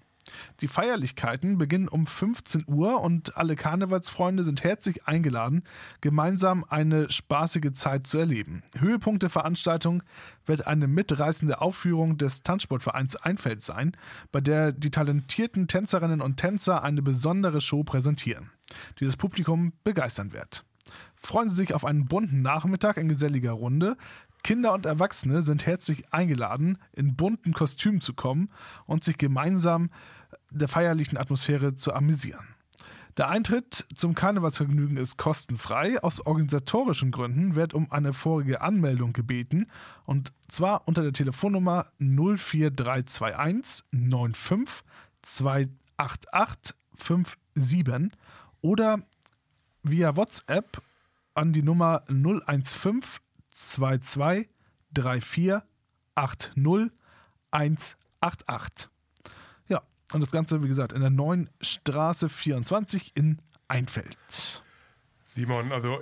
Die 0.61 0.69
Feierlichkeiten 0.69 1.59
beginnen 1.59 1.89
um 1.89 2.07
15 2.07 2.65
Uhr 2.67 3.01
und 3.01 3.37
alle 3.37 3.57
Karnevalsfreunde 3.57 4.45
sind 4.45 4.65
herzlich 4.65 5.07
eingeladen, 5.07 5.63
gemeinsam 6.01 6.65
eine 6.69 7.11
spaßige 7.11 7.73
Zeit 7.73 8.07
zu 8.07 8.19
erleben. 8.19 8.63
Höhepunkt 8.79 9.23
der 9.23 9.31
Veranstaltung 9.31 10.03
wird 10.47 10.67
eine 10.67 10.87
mitreißende 10.87 11.61
Aufführung 11.61 12.19
des 12.19 12.43
Tanzsportvereins 12.43 13.17
Einfeld 13.17 13.63
sein, 13.63 13.97
bei 14.33 14.41
der 14.41 14.73
die 14.73 14.91
talentierten 14.91 15.69
Tänzerinnen 15.69 16.21
und 16.21 16.37
Tänzer 16.37 16.83
eine 16.83 17.03
besondere 17.03 17.61
Show 17.61 17.85
präsentieren, 17.85 18.51
die 18.99 19.05
das 19.05 19.17
Publikum 19.17 19.73
begeistern 19.85 20.33
wird. 20.33 20.65
Freuen 21.23 21.51
Sie 21.51 21.57
sich 21.57 21.75
auf 21.75 21.85
einen 21.85 22.07
bunten 22.07 22.43
Nachmittag 22.43 22.97
in 22.97 23.09
geselliger 23.09 23.53
Runde. 23.53 23.97
Kinder 24.43 24.73
und 24.73 24.87
Erwachsene 24.87 25.43
sind 25.43 25.67
herzlich 25.67 26.13
eingeladen, 26.13 26.79
in 26.93 27.15
bunten 27.15 27.53
Kostümen 27.53 28.01
zu 28.01 28.15
kommen 28.15 28.51
und 28.87 29.05
sich 29.05 29.19
gemeinsam 29.19 29.91
der 30.51 30.69
feierlichen 30.69 31.19
Atmosphäre 31.19 31.75
zu 31.77 31.93
amüsieren. 31.95 32.55
Der 33.17 33.29
Eintritt 33.29 33.87
zum 33.95 34.15
Karnevalsvergnügen 34.15 34.97
ist 34.97 35.17
kostenfrei. 35.17 36.03
Aus 36.03 36.25
organisatorischen 36.25 37.11
Gründen 37.11 37.55
wird 37.55 37.75
um 37.75 37.91
eine 37.91 38.13
vorige 38.13 38.61
Anmeldung 38.61 39.13
gebeten 39.13 39.67
und 40.07 40.33
zwar 40.49 40.87
unter 40.87 41.03
der 41.03 41.13
Telefonnummer 41.13 41.87
04321 41.99 43.85
95 43.93 44.85
288 45.23 46.77
57 47.55 48.19
oder 48.63 49.03
via 49.83 50.17
WhatsApp 50.17 50.83
an 51.35 51.53
die 51.53 51.63
Nummer 51.63 52.05
015 52.07 53.03
22 53.55 54.49
34 54.95 55.63
80 56.15 56.91
188. 57.51 58.90
Und 60.13 60.21
das 60.21 60.31
Ganze, 60.31 60.63
wie 60.63 60.69
gesagt, 60.69 60.93
in 60.93 61.01
der 61.01 61.11
neuen 61.11 61.51
Straße 61.61 62.29
24 62.29 63.13
in 63.15 63.41
Einfeld. 63.69 64.63
Simon, 65.25 65.71
also 65.73 66.01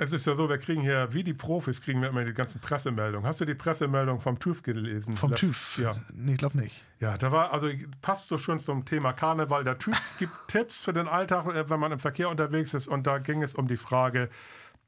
es 0.00 0.12
ist 0.12 0.26
ja 0.26 0.34
so, 0.34 0.48
wir 0.48 0.58
kriegen 0.58 0.80
hier, 0.80 1.12
wie 1.12 1.24
die 1.24 1.34
Profis, 1.34 1.82
kriegen 1.82 2.00
wir 2.00 2.08
immer 2.08 2.24
die 2.24 2.32
ganzen 2.32 2.60
Pressemeldungen. 2.60 3.26
Hast 3.26 3.40
du 3.40 3.44
die 3.44 3.56
Pressemeldung 3.56 4.20
vom 4.20 4.38
TÜV 4.38 4.62
gelesen? 4.62 5.16
Vom 5.16 5.34
TÜV? 5.34 5.78
Ja. 5.78 5.96
Nee, 6.12 6.32
ich 6.32 6.38
glaube 6.38 6.56
nicht. 6.56 6.84
Ja, 7.00 7.18
da 7.18 7.32
war, 7.32 7.52
also 7.52 7.68
passt 8.00 8.28
so 8.28 8.38
schön 8.38 8.60
zum 8.60 8.84
Thema 8.84 9.12
Karneval. 9.12 9.64
Der 9.64 9.76
TÜV 9.78 9.98
gibt 10.18 10.32
Tipps 10.46 10.84
für 10.84 10.92
den 10.92 11.08
Alltag, 11.08 11.46
äh, 11.46 11.68
wenn 11.68 11.80
man 11.80 11.90
im 11.90 11.98
Verkehr 11.98 12.28
unterwegs 12.28 12.74
ist. 12.74 12.86
Und 12.86 13.08
da 13.08 13.18
ging 13.18 13.42
es 13.42 13.56
um 13.56 13.66
die 13.66 13.76
Frage, 13.76 14.30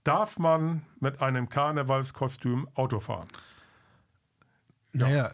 darf 0.04 0.38
man 0.38 0.82
mit 1.00 1.20
einem 1.20 1.48
Karnevalskostüm 1.48 2.68
Auto 2.74 3.00
fahren? 3.00 3.26
Ja. 4.92 5.08
Naja, 5.08 5.32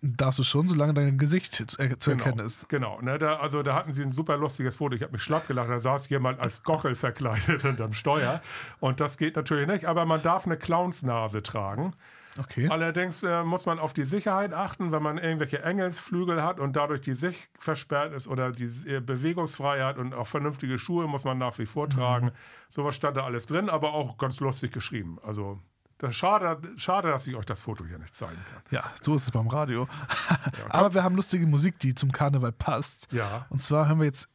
darfst 0.00 0.38
du 0.38 0.44
schon, 0.44 0.68
solange 0.68 0.94
dein 0.94 1.18
Gesicht 1.18 1.52
zu, 1.52 1.64
er 1.78 1.98
zu 1.98 2.12
erkennen 2.12 2.38
ist. 2.38 2.68
Genau, 2.68 3.00
ne, 3.00 3.18
da, 3.18 3.36
also 3.36 3.62
da 3.62 3.74
hatten 3.74 3.92
sie 3.92 4.02
ein 4.02 4.12
super 4.12 4.36
lustiges 4.36 4.76
Foto. 4.76 4.94
Ich 4.94 5.02
habe 5.02 5.12
mich 5.12 5.22
schlapp 5.22 5.48
gelacht. 5.48 5.70
Da 5.70 5.80
saß 5.80 6.08
jemand 6.08 6.40
als 6.40 6.62
Gochel 6.62 6.94
verkleidet 6.94 7.62
hinterm 7.62 7.92
Steuer. 7.92 8.40
Und 8.80 9.00
das 9.00 9.16
geht 9.16 9.36
natürlich 9.36 9.66
nicht, 9.66 9.86
aber 9.86 10.04
man 10.06 10.22
darf 10.22 10.46
eine 10.46 10.56
Clownsnase 10.56 11.42
tragen. 11.42 11.94
Okay. 12.38 12.68
Allerdings 12.68 13.22
äh, 13.24 13.42
muss 13.42 13.66
man 13.66 13.80
auf 13.80 13.92
die 13.92 14.04
Sicherheit 14.04 14.52
achten, 14.52 14.92
wenn 14.92 15.02
man 15.02 15.18
irgendwelche 15.18 15.62
Engelsflügel 15.62 16.42
hat 16.42 16.60
und 16.60 16.76
dadurch 16.76 17.00
die 17.00 17.14
Sicht 17.14 17.50
versperrt 17.58 18.12
ist 18.14 18.28
oder 18.28 18.52
die 18.52 18.70
äh, 18.86 19.00
Bewegungsfreiheit 19.00 19.98
und 19.98 20.14
auch 20.14 20.26
vernünftige 20.26 20.78
Schuhe 20.78 21.08
muss 21.08 21.24
man 21.24 21.38
nach 21.38 21.58
wie 21.58 21.66
vor 21.66 21.88
tragen. 21.90 22.30
Sowas 22.68 22.94
stand 22.94 23.16
da 23.16 23.24
alles 23.24 23.46
drin, 23.46 23.68
aber 23.68 23.92
auch 23.92 24.18
ganz 24.18 24.38
lustig 24.38 24.72
geschrieben. 24.72 25.18
Also 25.24 25.58
das 25.98 26.14
schade, 26.14 26.60
schade, 26.76 27.10
dass 27.10 27.26
ich 27.26 27.34
euch 27.34 27.44
das 27.44 27.60
Foto 27.60 27.84
hier 27.84 27.98
nicht 27.98 28.14
zeigen 28.14 28.38
kann. 28.50 28.62
Ja, 28.70 28.84
so 29.00 29.16
ist 29.16 29.24
es 29.24 29.30
beim 29.30 29.48
Radio. 29.48 29.88
Aber 30.68 30.94
wir 30.94 31.02
haben 31.02 31.16
lustige 31.16 31.46
Musik, 31.46 31.78
die 31.80 31.94
zum 31.94 32.12
Karneval 32.12 32.52
passt. 32.52 33.12
Ja. 33.12 33.46
Und 33.50 33.60
zwar 33.62 33.88
hören 33.88 33.98
wir 33.98 34.06
jetzt 34.06 34.28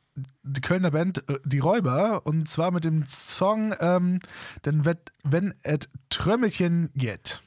die 0.44 0.62
Kölner 0.62 0.92
Band 0.92 1.28
äh, 1.30 1.40
Die 1.44 1.60
Räuber 1.60 2.26
und 2.26 2.48
zwar 2.48 2.72
mit 2.72 2.84
dem 2.84 3.06
Song 3.08 3.74
ähm, 3.80 4.20
Denn 4.66 4.86
wenn 5.24 5.54
et 5.64 5.90
Trömmelchen 6.10 6.92
jet. 6.94 7.42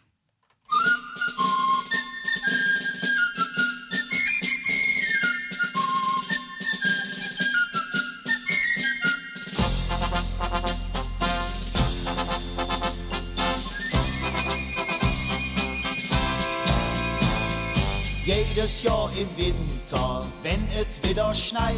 Jedes 18.26 18.82
Jahr 18.82 19.08
im 19.16 19.28
Winter, 19.36 20.26
wenn 20.42 20.68
es 20.72 21.00
wieder 21.08 21.32
schneit, 21.32 21.74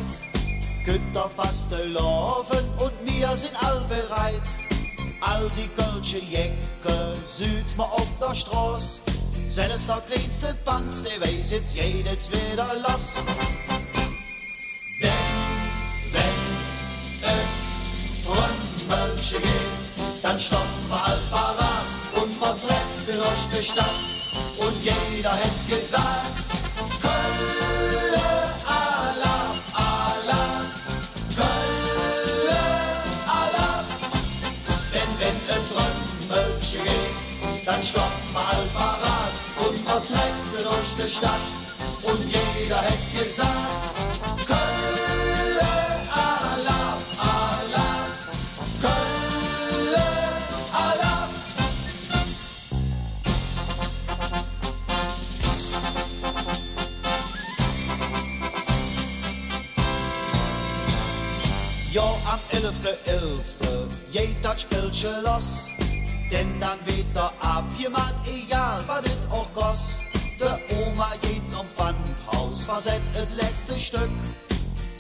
könnt 0.83 1.15
ihr 1.15 1.31
fast 1.37 1.71
laufen 1.93 2.65
und 2.79 2.93
wir 3.05 3.37
sind 3.37 3.53
all 3.63 3.83
bereit. 3.83 4.41
All 5.21 5.51
die 5.59 5.69
kölsche 5.77 6.17
Jecke 6.17 7.17
süd 7.27 7.67
ma 7.77 7.85
auf 7.85 8.09
der 8.19 8.35
Straße. 8.35 9.03
Selbst 9.51 9.91
der 9.91 10.01
kleinste 10.11 10.55
Banks, 10.65 11.03
der 11.03 11.21
weiß 11.21 11.51
jetzt 11.51 11.77
jedes 11.77 12.31
wieder 12.31 12.69
los. 12.77 13.23
Denn, 15.03 15.13
wenn 16.13 17.29
es 17.29 18.25
Trümmelche 18.25 19.37
geht, 19.37 20.23
dann 20.23 20.41
stoppen 20.41 20.89
wir 20.89 21.05
all 21.05 22.23
und 22.23 22.41
wir 22.41 22.57
treffen 22.57 23.19
durch 23.19 23.59
die 23.59 23.63
Stadt. 23.63 24.18
Und 24.59 24.77
jeder 24.83 25.35
hätt 25.35 25.69
gesagt, 25.69 26.35
Kölle, 27.01 28.29
Allah, 28.67 29.55
Allah, 29.73 30.65
Kölle, 31.37 32.61
Allah. 33.27 33.85
Denn 34.93 35.13
wenn 35.19 35.37
ein 35.55 35.65
Trümmelchen 35.71 36.85
geht, 36.85 37.67
dann 37.67 37.83
stoppen 37.83 38.33
wir 38.33 38.41
all 38.41 39.67
und 39.67 39.85
wir 39.85 40.03
treffen 40.03 40.49
durch 40.55 40.91
die 40.99 41.11
Stadt. 41.11 41.45
Und 42.03 42.25
jeder 42.25 42.83
hätt 42.83 43.21
gesagt, 43.21 43.98
das 64.49 64.63
Spielchen 64.63 65.23
los. 65.25 65.69
Denn 66.31 66.61
dann 66.61 66.79
wird 66.87 67.07
der 67.15 67.33
abgemacht, 67.41 68.15
egal 68.27 68.83
was 68.87 69.03
das 69.03 69.17
auch 69.31 69.49
kost. 69.55 70.01
Der 70.41 70.59
Oma 70.79 71.11
geht 71.21 71.43
am 71.59 71.67
Pfandhaus, 71.69 72.65
versetzt 72.65 73.11
das 73.15 73.29
letzte 73.35 73.79
Stück. 73.79 74.11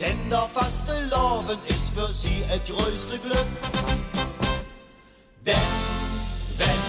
Denn 0.01 0.18
der 0.30 0.49
faste 0.55 0.94
Loven 1.11 1.59
ist 1.68 1.90
für 1.94 2.12
sie 2.12 2.42
das 2.49 2.64
größte 2.66 3.18
Glück. 3.18 3.46
Denn 5.46 5.68
wenn 6.57 6.80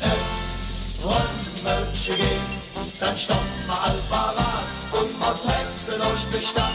es 0.00 1.00
Trümmelchen 1.00 2.16
geht, 2.16 3.00
dann 3.00 3.16
stoppt 3.16 3.66
man 3.66 3.78
allparat 3.78 4.64
und 4.92 5.20
man 5.20 5.34
trägt 5.34 5.88
durch 5.88 6.40
die 6.40 6.46
Stadt. 6.46 6.74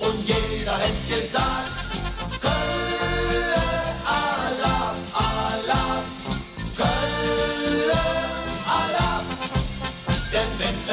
Und 0.00 0.26
jeder 0.26 0.76
hätte 0.78 1.20
gesagt, 1.20 1.83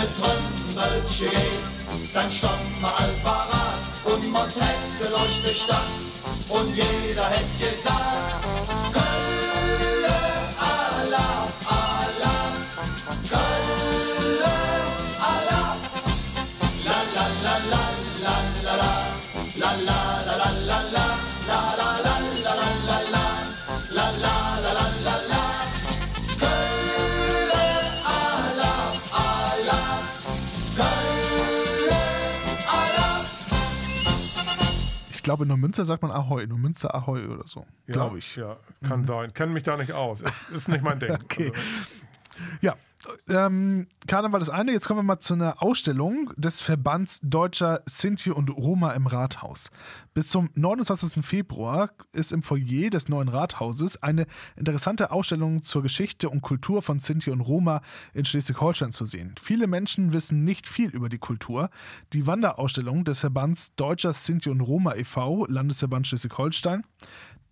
eine 0.01 0.09
Trommel 0.17 1.03
steht, 1.09 1.31
dann 2.13 2.31
stoppt 2.31 2.81
mal 2.81 3.09
parat 3.23 3.77
und 4.05 4.31
man 4.31 4.49
trägt 4.49 4.97
die 4.99 5.11
Leuchte 5.11 5.53
Stadt. 5.53 5.83
Und 6.49 6.75
jeder 6.75 7.29
hätte 7.29 7.71
gesagt, 7.71 9.00
Ich 35.21 35.23
glaube, 35.23 35.43
in 35.43 35.49
Neumünster 35.49 35.85
sagt 35.85 36.01
man 36.01 36.09
Ahoi, 36.09 36.47
Neumünster 36.47 36.95
Ahoi 36.95 37.27
oder 37.27 37.45
so. 37.45 37.67
Ja, 37.85 37.93
Glaube 37.93 38.17
ich. 38.17 38.37
Ja, 38.37 38.57
kann 38.87 39.05
sein. 39.05 39.31
Kenne 39.35 39.51
mich 39.53 39.61
da 39.61 39.77
nicht 39.77 39.91
aus. 39.91 40.21
Ist, 40.21 40.49
ist 40.49 40.67
nicht 40.67 40.83
mein 40.83 40.97
Ding. 40.99 41.11
Okay. 41.23 41.51
Also, 41.53 41.61
Ja, 42.61 42.75
ähm, 43.29 43.87
Karneval 44.07 44.39
das 44.39 44.49
eine. 44.49 44.71
Jetzt 44.71 44.87
kommen 44.87 44.99
wir 44.99 45.03
mal 45.03 45.19
zu 45.19 45.33
einer 45.33 45.61
Ausstellung 45.61 46.31
des 46.35 46.61
Verbands 46.61 47.19
Deutscher 47.23 47.81
Sinti 47.85 48.31
und 48.31 48.49
Roma 48.49 48.91
im 48.91 49.07
Rathaus. 49.07 49.71
Bis 50.13 50.27
zum 50.27 50.49
29. 50.55 51.25
Februar 51.25 51.91
ist 52.11 52.31
im 52.31 52.43
Foyer 52.43 52.89
des 52.89 53.09
neuen 53.09 53.29
Rathauses 53.29 54.01
eine 54.03 54.27
interessante 54.55 55.11
Ausstellung 55.11 55.63
zur 55.63 55.81
Geschichte 55.81 56.29
und 56.29 56.41
Kultur 56.41 56.81
von 56.81 56.99
Sinti 56.99 57.31
und 57.31 57.41
Roma 57.41 57.81
in 58.13 58.25
Schleswig-Holstein 58.25 58.91
zu 58.91 59.05
sehen. 59.05 59.35
Viele 59.41 59.67
Menschen 59.67 60.13
wissen 60.13 60.43
nicht 60.43 60.69
viel 60.69 60.89
über 60.89 61.09
die 61.09 61.19
Kultur. 61.19 61.69
Die 62.13 62.27
Wanderausstellung 62.27 63.03
des 63.03 63.19
Verbands 63.19 63.73
Deutscher 63.75 64.13
Sinti 64.13 64.49
und 64.49 64.61
Roma 64.61 64.95
e.V., 64.95 65.45
Landesverband 65.47 66.07
Schleswig-Holstein, 66.07 66.83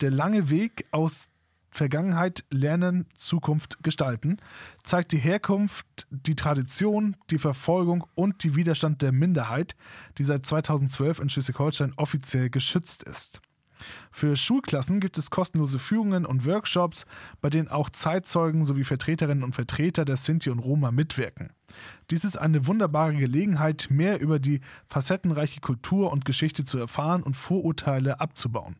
der 0.01 0.11
lange 0.11 0.49
Weg 0.49 0.85
aus 0.91 1.28
Vergangenheit 1.71 2.43
lernen, 2.51 3.05
Zukunft 3.17 3.83
gestalten, 3.83 4.37
zeigt 4.83 5.11
die 5.11 5.17
Herkunft, 5.17 6.07
die 6.09 6.35
Tradition, 6.35 7.15
die 7.29 7.39
Verfolgung 7.39 8.05
und 8.15 8.43
die 8.43 8.55
Widerstand 8.55 9.01
der 9.01 9.11
Minderheit, 9.11 9.75
die 10.17 10.23
seit 10.23 10.45
2012 10.45 11.19
in 11.19 11.29
Schleswig-Holstein 11.29 11.93
offiziell 11.95 12.49
geschützt 12.49 13.03
ist. 13.03 13.41
Für 14.11 14.35
Schulklassen 14.35 14.99
gibt 14.99 15.17
es 15.17 15.29
kostenlose 15.29 15.79
Führungen 15.79 16.25
und 16.25 16.45
Workshops, 16.45 17.05
bei 17.41 17.49
denen 17.49 17.69
auch 17.69 17.89
Zeitzeugen 17.89 18.65
sowie 18.65 18.83
Vertreterinnen 18.83 19.43
und 19.43 19.55
Vertreter 19.55 20.05
der 20.05 20.17
Sinti 20.17 20.49
und 20.49 20.59
Roma 20.59 20.91
mitwirken. 20.91 21.51
Dies 22.11 22.23
ist 22.23 22.37
eine 22.37 22.67
wunderbare 22.67 23.15
Gelegenheit, 23.15 23.87
mehr 23.89 24.19
über 24.19 24.39
die 24.39 24.61
facettenreiche 24.87 25.61
Kultur 25.61 26.11
und 26.11 26.25
Geschichte 26.25 26.65
zu 26.65 26.77
erfahren 26.77 27.23
und 27.23 27.37
Vorurteile 27.37 28.19
abzubauen. 28.19 28.75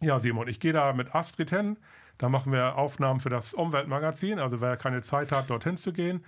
Ja, 0.00 0.18
Simon, 0.18 0.48
ich 0.48 0.60
gehe 0.60 0.72
da 0.72 0.92
mit 0.92 1.14
Astrid 1.14 1.50
hin. 1.50 1.76
Da 2.18 2.28
machen 2.28 2.52
wir 2.52 2.76
Aufnahmen 2.76 3.20
für 3.20 3.30
das 3.30 3.54
Umweltmagazin. 3.54 4.38
Also 4.38 4.60
wer 4.60 4.76
keine 4.76 5.02
Zeit 5.02 5.32
hat, 5.32 5.50
dorthin 5.50 5.76
zu 5.76 5.92
gehen, 5.92 6.24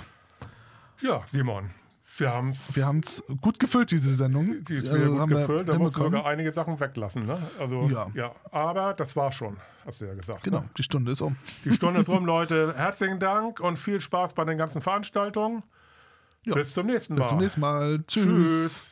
Ja, 1.02 1.22
Simon, 1.26 1.70
wir 2.18 2.32
haben 2.32 2.50
es. 2.50 2.76
wir 2.76 2.86
haben 2.86 3.00
es 3.00 3.22
gut 3.41 3.60
gefüllt, 3.60 3.91
diese 3.91 4.16
Sendung. 4.16 4.64
Die 4.66 4.74
ist 4.74 4.89
Also 4.89 5.16
gut 5.16 5.30
gefüllt, 5.30 5.70
da 5.70 5.78
musst 5.78 5.95
du 5.95 6.02
sogar 6.02 6.26
einige 6.26 6.52
Sachen 6.52 6.80
weglassen. 6.80 7.26
Ne? 7.28 7.38
Also, 7.60 7.88
Ja. 7.88 8.08
ja. 8.16 8.32
Aber 8.52 8.93
das 8.95 9.16
war 9.16 9.32
schon, 9.32 9.58
hast 9.86 10.02
du 10.02 10.06
ja 10.06 10.16
gesagt. 10.16 10.43
Genau, 10.43 10.62
Ne? 10.62 10.70
die 10.78 10.84
Stunde 10.84 11.12
ist 11.12 11.22
um. 11.22 11.36
Die 11.64 11.74
Stunde 11.74 12.00
ist 12.00 12.10
rum, 12.10 12.26
Leute. 12.26 12.74
Herzlichen 12.76 13.20
Dank 13.20 13.60
und 13.60 13.78
viel 13.78 14.00
Spaß 14.00 14.34
bei 14.34 14.43
den 14.45 14.58
ganzen 14.58 14.82
Veranstaltungen. 14.82 15.64
Ja. 16.43 16.56
Bis 16.56 16.74
zum 16.74 16.88
nächsten 16.88 17.14
Mal. 17.16 17.20
Bis 17.20 17.30
zum 17.30 17.38
nächsten 17.39 17.62
Mal. 17.62 18.04
Tschüss. 18.08 18.24
Tschüss. 18.26 18.87